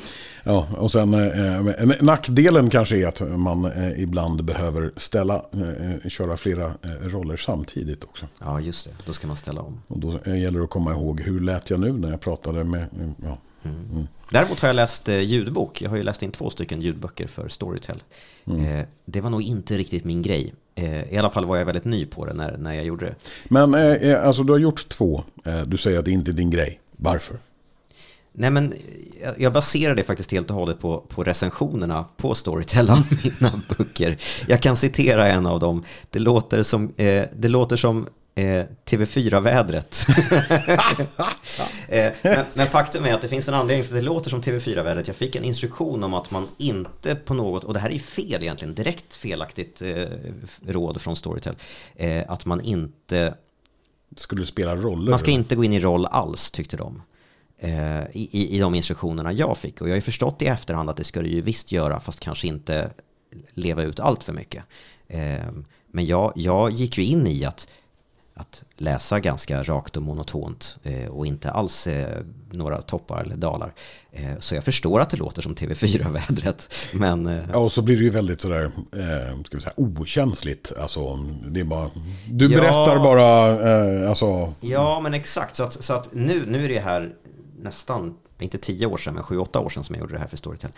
Ja, 0.48 0.68
och 0.78 0.92
sen 0.92 1.14
eh, 1.14 2.02
nackdelen 2.02 2.70
kanske 2.70 2.98
är 2.98 3.08
att 3.08 3.40
man 3.40 3.66
eh, 3.66 4.02
ibland 4.02 4.44
behöver 4.44 4.92
ställa, 4.98 5.36
eh, 5.36 6.10
köra 6.10 6.38
flera 6.38 6.66
eh, 6.66 6.90
roller 6.90 7.38
samtidigt 7.38 8.04
också. 8.04 8.28
Ja, 8.40 8.60
just 8.60 8.86
det. 8.86 8.96
Då 9.06 9.14
ska 9.14 9.28
man 9.28 9.38
ställa 9.38 9.62
om. 9.62 9.82
Och 9.88 10.00
då 10.00 10.12
gäller 10.12 10.60
det 10.60 10.64
att 10.64 10.70
komma 10.70 10.92
ihåg, 10.92 11.22
hur 11.22 11.40
lät 11.40 11.70
jag 11.70 11.80
nu 11.80 11.92
när 11.92 12.10
jag 12.10 12.22
pratade 12.22 12.64
med... 12.64 12.88
Ja. 13.24 13.38
Mm. 13.64 13.78
Mm. 13.92 14.08
Däremot 14.32 14.60
har 14.60 14.70
jag 14.70 14.76
läst 14.76 15.08
ljudbok. 15.08 15.82
Jag 15.82 15.90
har 15.90 15.98
ju 15.98 16.04
läst 16.04 16.24
in 16.24 16.32
två 16.32 16.50
stycken 16.50 16.82
ljudböcker 16.82 17.28
för 17.28 17.50
Storytel. 17.50 18.04
Mm. 18.48 18.86
det 19.06 19.22
var 19.22 19.30
nog 19.30 19.42
inte 19.42 19.78
riktigt 19.78 20.04
min 20.04 20.22
grej. 20.22 20.54
Eh, 20.76 21.14
I 21.14 21.18
alla 21.18 21.30
fall 21.30 21.46
var 21.46 21.58
jag 21.58 21.66
väldigt 21.66 21.86
ny 21.86 22.06
på 22.06 22.26
det 22.26 22.34
när, 22.34 22.58
när 22.58 22.74
jag 22.74 22.86
gjorde 22.86 23.06
det. 23.06 23.16
Men 23.46 23.74
eh, 23.74 23.82
eh, 23.82 24.28
alltså 24.28 24.44
du 24.44 24.54
har 24.54 24.60
gjort 24.60 24.90
två. 24.90 25.24
Du 25.66 25.78
säger 25.78 26.00
att 26.00 26.06
det 26.06 26.12
inte 26.12 26.32
är 26.32 26.34
din 26.34 26.50
grej. 26.50 26.80
Varför? 26.98 27.38
Nej 28.32 28.50
men 28.50 28.74
jag 29.38 29.54
baserar 29.54 29.96
det 29.96 30.04
faktiskt 30.04 30.32
helt 30.32 30.50
och 30.50 30.56
hållet 30.56 30.80
på, 30.80 31.00
på 31.00 31.24
recensionerna 31.24 32.06
på 32.18 32.36
Storytel 32.36 32.90
av 32.90 32.98
mina 33.24 33.62
böcker. 33.78 34.18
Jag 34.48 34.62
kan 34.62 34.76
citera 34.76 35.28
en 35.28 35.46
av 35.46 35.60
dem. 35.60 35.84
Det 36.10 36.20
låter 36.20 36.64
som, 36.64 36.94
eh, 36.98 37.24
det 37.36 37.48
låter 37.48 37.76
som 37.76 38.08
eh, 38.36 38.66
TV4-vädret. 38.86 40.06
eh, 41.90 42.14
men, 42.22 42.46
men, 42.54 42.68
faktum 42.68 43.06
är 43.06 43.14
att 43.14 43.22
det 43.22 43.28
finns 43.28 43.48
en 43.48 43.54
anledning 43.54 43.88
till 43.88 43.96
att 43.96 44.02
det 44.02 44.06
låter 44.06 44.30
som 44.30 44.42
TV4-vädret. 44.42 45.08
Jag 45.08 45.18
fick 45.18 45.36
en 45.36 45.44
instruktion 45.44 46.04
om 46.04 46.14
att 46.14 46.32
man 46.32 46.48
inte 46.58 47.16
på 47.16 47.34
något, 47.34 47.64
och 47.64 47.74
det 47.74 47.80
här 47.80 47.90
är 47.90 48.00
fel 48.00 48.44
egentligen, 48.44 48.76
direkt 48.76 49.16
felaktigt 49.16 49.82
eh, 49.82 50.06
råd 50.68 51.02
från 51.02 51.16
Storytel, 51.16 51.56
eh, 51.96 52.24
att 52.28 52.46
man 52.46 52.62
inte... 52.62 53.36
Skulle 54.18 54.46
spela 54.46 54.76
roller? 54.76 55.10
Man 55.10 55.20
ska 55.20 55.32
inte 55.32 55.56
gå 55.56 55.64
in 55.64 55.74
i 55.74 55.80
roll 55.80 56.06
alls, 56.06 56.52
tyckte 56.52 56.78
de. 56.78 57.02
Eh, 57.58 58.04
I, 58.12 58.56
I 58.56 58.60
de 58.60 58.76
instruktionerna 58.76 59.32
jag 59.32 59.58
fick. 59.58 59.82
Och 59.82 59.88
jag 59.88 59.92
har 59.92 59.98
ju 59.98 60.02
förstått 60.02 60.42
i 60.42 60.46
efterhand 60.46 60.90
att 60.90 60.98
det 60.98 61.04
ska 61.04 61.22
du 61.22 61.30
ju 61.30 61.42
visst 61.42 61.72
göra, 61.72 62.00
fast 62.00 62.20
kanske 62.20 62.48
inte 62.48 62.92
leva 63.54 63.84
ut 63.84 64.00
allt 64.00 64.24
för 64.24 64.34
mycket. 64.34 64.64
Men 65.88 66.06
jag, 66.06 66.34
jag 66.36 66.72
gick 66.72 66.98
ju 66.98 67.04
in 67.04 67.28
i 67.28 67.46
att 67.46 67.68
att 68.38 68.64
läsa 68.78 69.20
ganska 69.20 69.64
rakt 69.64 69.98
och 69.98 70.04
monotont 70.04 70.78
eh, 70.84 71.08
och 71.08 71.26
inte 71.26 71.52
alls 71.52 71.88
eh, 71.88 72.22
några 72.52 72.82
toppar 72.82 73.22
eller 73.22 73.36
dalar. 73.36 73.74
Eh, 74.12 74.40
så 74.40 74.56
jag 74.56 74.64
förstår 74.64 75.00
att 75.00 75.10
det 75.10 75.18
låter 75.18 75.42
som 75.42 75.56
TV4-vädret. 75.56 76.74
Men, 76.94 77.42
ja, 77.54 77.58
och 77.60 77.72
så 77.72 77.82
blir 77.82 77.98
det 77.98 78.04
ju 78.04 78.10
väldigt 78.10 78.42
sådär, 78.42 78.72
ska 79.44 79.58
vi 79.58 79.62
säga, 79.62 79.74
okänsligt. 79.76 80.72
Alltså, 80.78 81.20
det 81.48 81.60
är 81.60 81.64
bara, 81.64 81.90
du 82.30 82.46
ja, 82.46 82.60
berättar 82.60 83.00
bara, 83.00 84.10
alltså. 84.10 84.54
Ja, 84.62 85.00
men 85.04 85.14
exakt. 85.14 85.56
Så 85.56 85.64
att, 85.64 85.84
så 85.84 85.94
att 85.94 86.14
nu, 86.14 86.44
nu 86.48 86.66
är 86.66 86.70
det 86.70 86.80
här 86.80 87.14
nästan 87.58 88.18
inte 88.40 88.58
tio 88.58 88.86
år 88.86 88.98
sedan, 88.98 89.14
men 89.14 89.24
sju, 89.24 89.38
åtta 89.38 89.60
år 89.60 89.70
sedan 89.70 89.84
som 89.84 89.96
jag 89.96 90.02
gjorde 90.02 90.14
det 90.14 90.20
här 90.20 90.28
för 90.28 90.38
Storytel. 90.38 90.72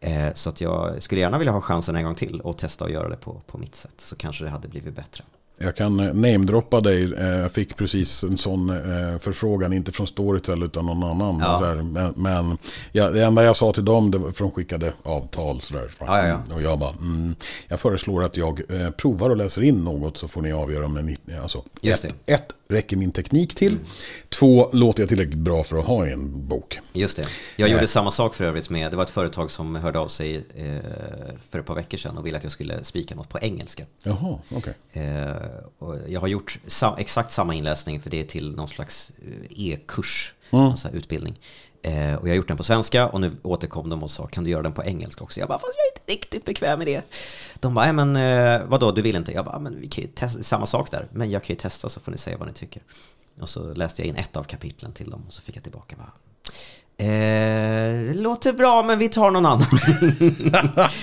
Eh, 0.00 0.34
så 0.34 0.50
att 0.50 0.60
jag 0.60 1.02
skulle 1.02 1.20
gärna 1.20 1.38
vilja 1.38 1.52
ha 1.52 1.60
chansen 1.60 1.96
en 1.96 2.04
gång 2.04 2.14
till 2.14 2.40
och 2.40 2.58
testa 2.58 2.84
att 2.84 2.90
göra 2.90 3.08
det 3.08 3.16
på, 3.16 3.42
på 3.46 3.58
mitt 3.58 3.74
sätt. 3.74 3.94
Så 3.96 4.16
kanske 4.16 4.44
det 4.44 4.50
hade 4.50 4.68
blivit 4.68 4.94
bättre. 4.94 5.24
Jag 5.62 5.76
kan 5.76 6.00
eh, 6.00 6.14
namedroppa 6.14 6.80
dig. 6.80 7.14
Eh, 7.14 7.26
jag 7.26 7.52
fick 7.52 7.76
precis 7.76 8.24
en 8.24 8.38
sån 8.38 8.70
eh, 8.70 9.18
förfrågan, 9.18 9.72
inte 9.72 9.92
från 9.92 10.06
Storytel 10.06 10.62
utan 10.62 10.86
någon 10.86 11.02
annan. 11.02 11.38
Ja. 11.40 11.74
Men, 11.82 12.14
men 12.16 12.58
ja, 12.92 13.10
det 13.10 13.24
enda 13.24 13.44
jag 13.44 13.56
sa 13.56 13.72
till 13.72 13.84
dem, 13.84 14.10
det 14.10 14.18
var, 14.18 14.30
för 14.30 14.44
de 14.44 14.50
skickade 14.50 14.92
avtal 15.02 15.60
sådär. 15.60 15.90
Ja, 15.98 16.26
ja, 16.26 16.42
och 16.54 16.62
jag 16.62 16.78
bara, 16.78 16.90
mm, 16.90 17.34
jag 17.68 17.80
föreslår 17.80 18.24
att 18.24 18.36
jag 18.36 18.62
provar 18.96 19.30
och 19.30 19.36
läser 19.36 19.62
in 19.62 19.84
något 19.84 20.16
så 20.16 20.28
får 20.28 20.42
ni 20.42 20.52
avgöra 20.52 20.84
om 20.84 20.94
ni, 20.94 21.16
alltså, 21.42 21.64
Just 21.80 22.04
ett, 22.04 22.14
det. 22.24 22.32
ett, 22.32 22.54
räcker 22.68 22.96
min 22.96 23.12
teknik 23.12 23.54
till. 23.54 23.72
Mm. 23.72 23.84
Två, 24.28 24.70
låter 24.72 25.02
jag 25.02 25.08
tillräckligt 25.08 25.38
bra 25.38 25.62
för 25.62 25.78
att 25.78 25.84
ha 25.84 26.06
i 26.06 26.12
en 26.12 26.48
bok. 26.48 26.78
Just 26.92 27.16
det. 27.16 27.24
Jag 27.56 27.68
gjorde 27.68 27.86
samma 27.86 28.10
sak 28.10 28.34
för 28.34 28.44
övrigt 28.44 28.70
med, 28.70 28.90
det 28.90 28.96
var 28.96 29.04
ett 29.04 29.10
företag 29.10 29.50
som 29.50 29.74
hörde 29.76 29.98
av 29.98 30.08
sig 30.08 30.44
för 31.50 31.58
ett 31.58 31.66
par 31.66 31.74
veckor 31.74 31.98
sedan 31.98 32.18
och 32.18 32.26
ville 32.26 32.36
att 32.36 32.42
jag 32.42 32.52
skulle 32.52 32.84
spika 32.84 33.14
något 33.14 33.28
på 33.28 33.38
engelska. 33.38 33.86
Jaha, 34.02 34.38
okej. 34.50 34.74
Okay 34.92 35.51
och 35.78 35.98
jag 36.08 36.20
har 36.20 36.28
gjort 36.28 36.58
sa 36.66 36.96
exakt 36.98 37.30
samma 37.30 37.54
inläsning 37.54 38.02
för 38.02 38.10
det 38.10 38.20
är 38.20 38.24
till 38.24 38.56
någon 38.56 38.68
slags 38.68 39.12
eh, 39.22 39.68
e-kurs, 39.68 40.34
mm. 40.50 40.64
alltså 40.64 40.88
utbildning. 40.88 41.38
Eh, 41.82 42.14
och 42.14 42.28
jag 42.28 42.32
har 42.32 42.36
gjort 42.36 42.48
den 42.48 42.56
på 42.56 42.62
svenska 42.62 43.08
och 43.08 43.20
nu 43.20 43.32
återkom 43.42 43.90
de 43.90 44.02
och 44.02 44.10
sa 44.10 44.26
kan 44.26 44.44
du 44.44 44.50
göra 44.50 44.62
den 44.62 44.72
på 44.72 44.84
engelska 44.84 45.24
också? 45.24 45.40
Jag 45.40 45.48
bara 45.48 45.58
fast 45.58 45.74
jag 45.76 45.86
är 45.86 46.00
inte 46.00 46.12
riktigt 46.12 46.44
bekväm 46.44 46.78
med 46.78 46.88
det. 46.88 47.02
De 47.60 47.74
bara, 47.74 47.92
men 47.92 48.16
eh, 48.16 48.66
vadå 48.66 48.92
du 48.92 49.02
vill 49.02 49.16
inte? 49.16 49.32
Jag 49.32 49.44
bara, 49.44 49.58
men 49.58 49.80
vi 49.80 49.88
kan 49.88 50.04
ju 50.04 50.10
testa, 50.10 50.42
samma 50.42 50.66
sak 50.66 50.90
där, 50.90 51.08
men 51.12 51.30
jag 51.30 51.42
kan 51.42 51.54
ju 51.54 51.60
testa 51.60 51.88
så 51.88 52.00
får 52.00 52.12
ni 52.12 52.18
säga 52.18 52.36
vad 52.36 52.48
ni 52.48 52.54
tycker. 52.54 52.82
Och 53.40 53.48
så 53.48 53.74
läste 53.74 54.02
jag 54.02 54.06
in 54.08 54.16
ett 54.16 54.36
av 54.36 54.44
kapitlen 54.44 54.92
till 54.92 55.10
dem 55.10 55.24
och 55.26 55.32
så 55.32 55.42
fick 55.42 55.56
jag 55.56 55.62
tillbaka 55.62 55.96
bara, 55.96 56.12
Eh, 57.02 57.08
det 58.06 58.14
låter 58.14 58.52
bra, 58.52 58.82
men 58.86 58.98
vi 58.98 59.08
tar 59.08 59.30
någon 59.30 59.46
annan. 59.46 59.66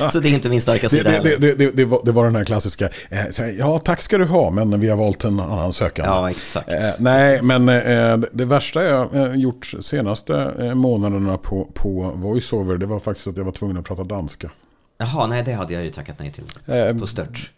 så 0.12 0.20
det 0.20 0.30
är 0.30 0.34
inte 0.34 0.50
min 0.50 0.62
starka 0.62 0.90
sida 0.90 1.22
det, 1.24 1.38
det, 1.38 1.54
det, 1.56 1.72
det, 1.72 1.86
var, 1.86 2.02
det 2.06 2.12
var 2.12 2.26
den 2.26 2.36
här 2.36 2.44
klassiska, 2.44 2.90
eh, 3.10 3.50
ja 3.58 3.80
tack 3.80 4.02
ska 4.02 4.18
du 4.18 4.26
ha, 4.26 4.50
men 4.50 4.80
vi 4.80 4.88
har 4.88 4.98
valt 4.98 5.24
en 5.24 5.40
annan 5.40 5.74
sökande. 5.74 6.12
Ja, 6.12 6.30
exakt. 6.30 6.70
Eh, 6.70 6.90
nej, 7.00 7.42
men 7.42 7.70
eh, 7.70 8.30
det 8.32 8.46
värsta 8.46 8.84
jag 8.84 9.16
eh, 9.16 9.36
gjort 9.36 9.74
senaste 9.80 10.54
eh, 10.60 10.74
månaderna 10.76 11.38
på, 11.38 11.68
på 11.74 12.12
voiceover, 12.16 12.78
det 12.78 12.86
var 12.86 13.00
faktiskt 13.00 13.28
att 13.28 13.38
jag 13.38 13.44
var 13.44 13.52
tvungen 13.52 13.78
att 13.78 13.86
prata 13.86 14.04
danska. 14.04 14.50
Jaha, 14.98 15.28
nej 15.28 15.44
det 15.44 15.54
hade 15.54 15.74
jag 15.74 15.84
ju 15.84 15.90
tackat 15.90 16.20
nej 16.20 16.32
till. 16.32 17.00
på 17.00 17.08
stört. 17.08 17.52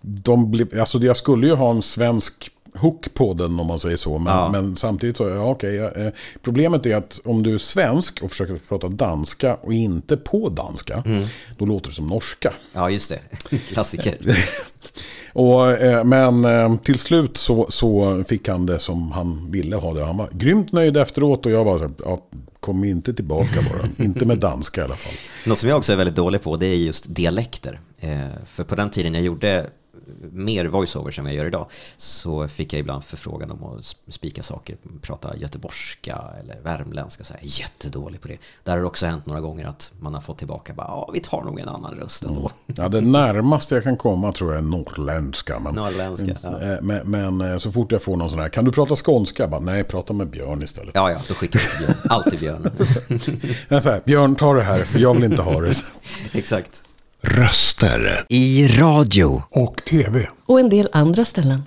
de 0.00 0.50
blev, 0.50 0.80
alltså 0.80 0.98
jag 0.98 1.16
skulle 1.16 1.46
ju 1.46 1.54
ha 1.54 1.70
en 1.70 1.82
svensk 1.82 2.50
hook 2.80 3.14
på 3.14 3.34
den 3.34 3.60
om 3.60 3.66
man 3.66 3.78
säger 3.78 3.96
så. 3.96 4.18
Men, 4.18 4.36
ja. 4.36 4.50
men 4.52 4.76
samtidigt 4.76 5.16
så, 5.16 5.28
ja 5.28 5.50
okej. 5.50 5.84
Okay, 5.84 6.06
eh, 6.06 6.12
problemet 6.42 6.86
är 6.86 6.96
att 6.96 7.20
om 7.24 7.42
du 7.42 7.54
är 7.54 7.58
svensk 7.58 8.22
och 8.22 8.30
försöker 8.30 8.60
prata 8.68 8.88
danska 8.88 9.54
och 9.54 9.72
inte 9.72 10.16
på 10.16 10.48
danska, 10.48 11.02
mm. 11.06 11.24
då 11.58 11.66
låter 11.66 11.88
det 11.88 11.94
som 11.94 12.06
norska. 12.06 12.52
Ja, 12.72 12.90
just 12.90 13.10
det. 13.10 13.20
Klassiker. 13.72 14.18
och, 15.32 15.70
eh, 15.70 16.04
men 16.04 16.44
eh, 16.44 16.76
till 16.76 16.98
slut 16.98 17.36
så, 17.36 17.66
så 17.68 18.22
fick 18.24 18.48
han 18.48 18.66
det 18.66 18.80
som 18.80 19.12
han 19.12 19.50
ville 19.50 19.76
ha 19.76 19.94
det. 19.94 20.04
Han 20.04 20.16
var 20.16 20.28
grymt 20.32 20.72
nöjd 20.72 20.96
efteråt 20.96 21.46
och 21.46 21.52
jag 21.52 21.64
var 21.64 21.78
så 21.78 21.90
ja, 22.04 22.22
kom 22.60 22.84
inte 22.84 23.14
tillbaka 23.14 23.60
bara. 23.70 23.88
inte 24.06 24.24
med 24.26 24.38
danska 24.38 24.80
i 24.80 24.84
alla 24.84 24.96
fall. 24.96 25.14
Något 25.46 25.58
som 25.58 25.68
jag 25.68 25.78
också 25.78 25.92
är 25.92 25.96
väldigt 25.96 26.16
dålig 26.16 26.42
på 26.42 26.56
det 26.56 26.66
är 26.66 26.76
just 26.76 27.14
dialekter. 27.14 27.80
För 28.46 28.64
på 28.64 28.74
den 28.74 28.90
tiden 28.90 29.14
jag 29.14 29.22
gjorde 29.22 29.66
mer 30.32 30.66
voiceovers 30.66 31.18
än 31.18 31.24
vad 31.24 31.32
jag 31.32 31.38
gör 31.38 31.46
idag 31.46 31.66
så 31.96 32.48
fick 32.48 32.72
jag 32.72 32.80
ibland 32.80 33.04
förfrågan 33.04 33.50
om 33.50 33.64
att 33.64 33.96
spika 34.08 34.42
saker, 34.42 34.76
prata 35.02 35.36
göteborgska 35.36 36.24
eller 36.40 36.60
värmländska. 36.60 37.24
Så 37.24 37.32
jag 37.32 37.42
är 37.42 37.60
jättedålig 37.60 38.20
på 38.20 38.28
det. 38.28 38.38
Där 38.64 38.72
har 38.72 38.78
det 38.78 38.86
också 38.86 39.06
hänt 39.06 39.26
några 39.26 39.40
gånger 39.40 39.66
att 39.66 39.92
man 40.00 40.14
har 40.14 40.20
fått 40.20 40.38
tillbaka 40.38 40.72
bara, 40.72 40.86
ja 40.86 41.10
vi 41.12 41.20
tar 41.20 41.42
nog 41.42 41.60
en 41.60 41.68
annan 41.68 41.94
röst 41.94 42.24
ändå. 42.24 42.40
Mm. 42.40 42.52
Ja, 42.66 42.88
det 42.88 43.00
närmaste 43.00 43.74
jag 43.74 43.84
kan 43.84 43.96
komma 43.96 44.32
tror 44.32 44.52
jag 44.52 44.58
är 44.58 44.66
norrländska. 44.66 45.58
Men, 45.58 45.74
norrländska, 45.74 46.36
ja. 46.42 46.60
Eh, 46.60 46.78
men, 46.82 47.10
men, 47.10 47.40
eh, 47.40 47.58
så 47.58 47.72
fort 47.72 47.92
jag 47.92 48.02
får 48.02 48.16
någon 48.16 48.30
sån 48.30 48.38
här, 48.38 48.48
kan 48.48 48.64
du 48.64 48.72
prata 48.72 48.96
skånska? 48.96 49.48
Bara, 49.48 49.60
Nej, 49.60 49.84
prata 49.84 50.12
med 50.12 50.30
Björn 50.30 50.62
istället. 50.62 50.94
Ja, 50.94 51.10
ja, 51.10 51.18
då 51.28 51.34
skickar 51.34 51.60
jag 51.60 51.70
till 51.70 51.86
Björn. 51.86 51.96
Alltid 52.10 52.40
Björn. 52.40 52.70
så 53.82 53.90
här, 53.90 54.02
Björn, 54.04 54.36
ta 54.36 54.54
det 54.54 54.62
här, 54.62 54.84
för 54.84 54.98
jag 54.98 55.14
vill 55.14 55.24
inte 55.24 55.42
ha 55.42 55.60
det. 55.60 55.72
Exakt. 56.32 56.82
Röster. 57.20 58.26
I 58.28 58.68
radio. 58.68 59.42
Och 59.50 59.76
tv. 59.84 60.28
Och 60.46 60.60
en 60.60 60.68
del 60.68 60.88
andra 60.92 61.24
ställen. 61.24 61.62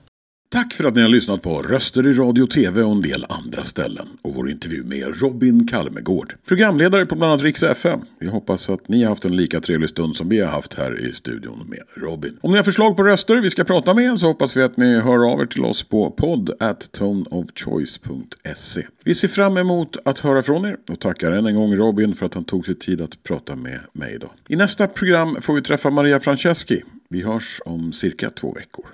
Tack 0.53 0.73
för 0.73 0.83
att 0.83 0.95
ni 0.95 1.01
har 1.01 1.09
lyssnat 1.09 1.41
på 1.41 1.61
Röster 1.61 2.07
i 2.07 2.13
radio 2.13 2.43
och 2.43 2.49
tv 2.49 2.83
och 2.83 2.91
en 2.91 3.01
del 3.01 3.25
andra 3.29 3.63
ställen. 3.63 4.07
Och 4.21 4.33
vår 4.35 4.49
intervju 4.49 4.83
med 4.83 5.21
Robin 5.21 5.67
Kalmegård. 5.67 6.35
Programledare 6.47 7.05
på 7.05 7.15
bland 7.15 7.31
annat 7.31 7.43
Rix 7.43 7.63
FM. 7.63 7.99
Vi 8.19 8.27
hoppas 8.27 8.69
att 8.69 8.87
ni 8.87 9.01
har 9.03 9.09
haft 9.09 9.25
en 9.25 9.35
lika 9.35 9.61
trevlig 9.61 9.89
stund 9.89 10.15
som 10.15 10.29
vi 10.29 10.39
har 10.39 10.47
haft 10.47 10.73
här 10.73 11.05
i 11.05 11.13
studion 11.13 11.65
med 11.67 11.79
Robin. 11.95 12.37
Om 12.41 12.51
ni 12.51 12.57
har 12.57 12.63
förslag 12.63 12.97
på 12.97 13.03
röster 13.03 13.35
vi 13.35 13.49
ska 13.49 13.63
prata 13.63 13.93
med 13.93 14.19
så 14.19 14.27
hoppas 14.27 14.57
vi 14.57 14.61
att 14.61 14.77
ni 14.77 14.99
hör 14.99 15.31
av 15.33 15.41
er 15.41 15.45
till 15.45 15.63
oss 15.63 15.83
på 15.83 16.11
podd 16.11 16.51
at 16.59 16.91
toneofchoice.se. 16.91 18.87
Vi 19.03 19.13
ser 19.13 19.27
fram 19.27 19.57
emot 19.57 19.97
att 20.05 20.19
höra 20.19 20.41
från 20.41 20.65
er 20.65 20.77
och 20.89 20.99
tackar 20.99 21.31
än 21.31 21.45
en 21.45 21.55
gång 21.55 21.75
Robin 21.75 22.15
för 22.15 22.25
att 22.25 22.33
han 22.33 22.43
tog 22.43 22.65
sig 22.65 22.75
tid 22.75 23.01
att 23.01 23.23
prata 23.23 23.55
med 23.55 23.79
mig 23.93 24.13
idag. 24.15 24.29
I 24.47 24.55
nästa 24.55 24.87
program 24.87 25.37
får 25.41 25.53
vi 25.53 25.61
träffa 25.61 25.89
Maria 25.89 26.19
Franceschi. 26.19 26.83
Vi 27.09 27.21
hörs 27.21 27.61
om 27.65 27.93
cirka 27.93 28.29
två 28.29 28.53
veckor. 28.53 28.85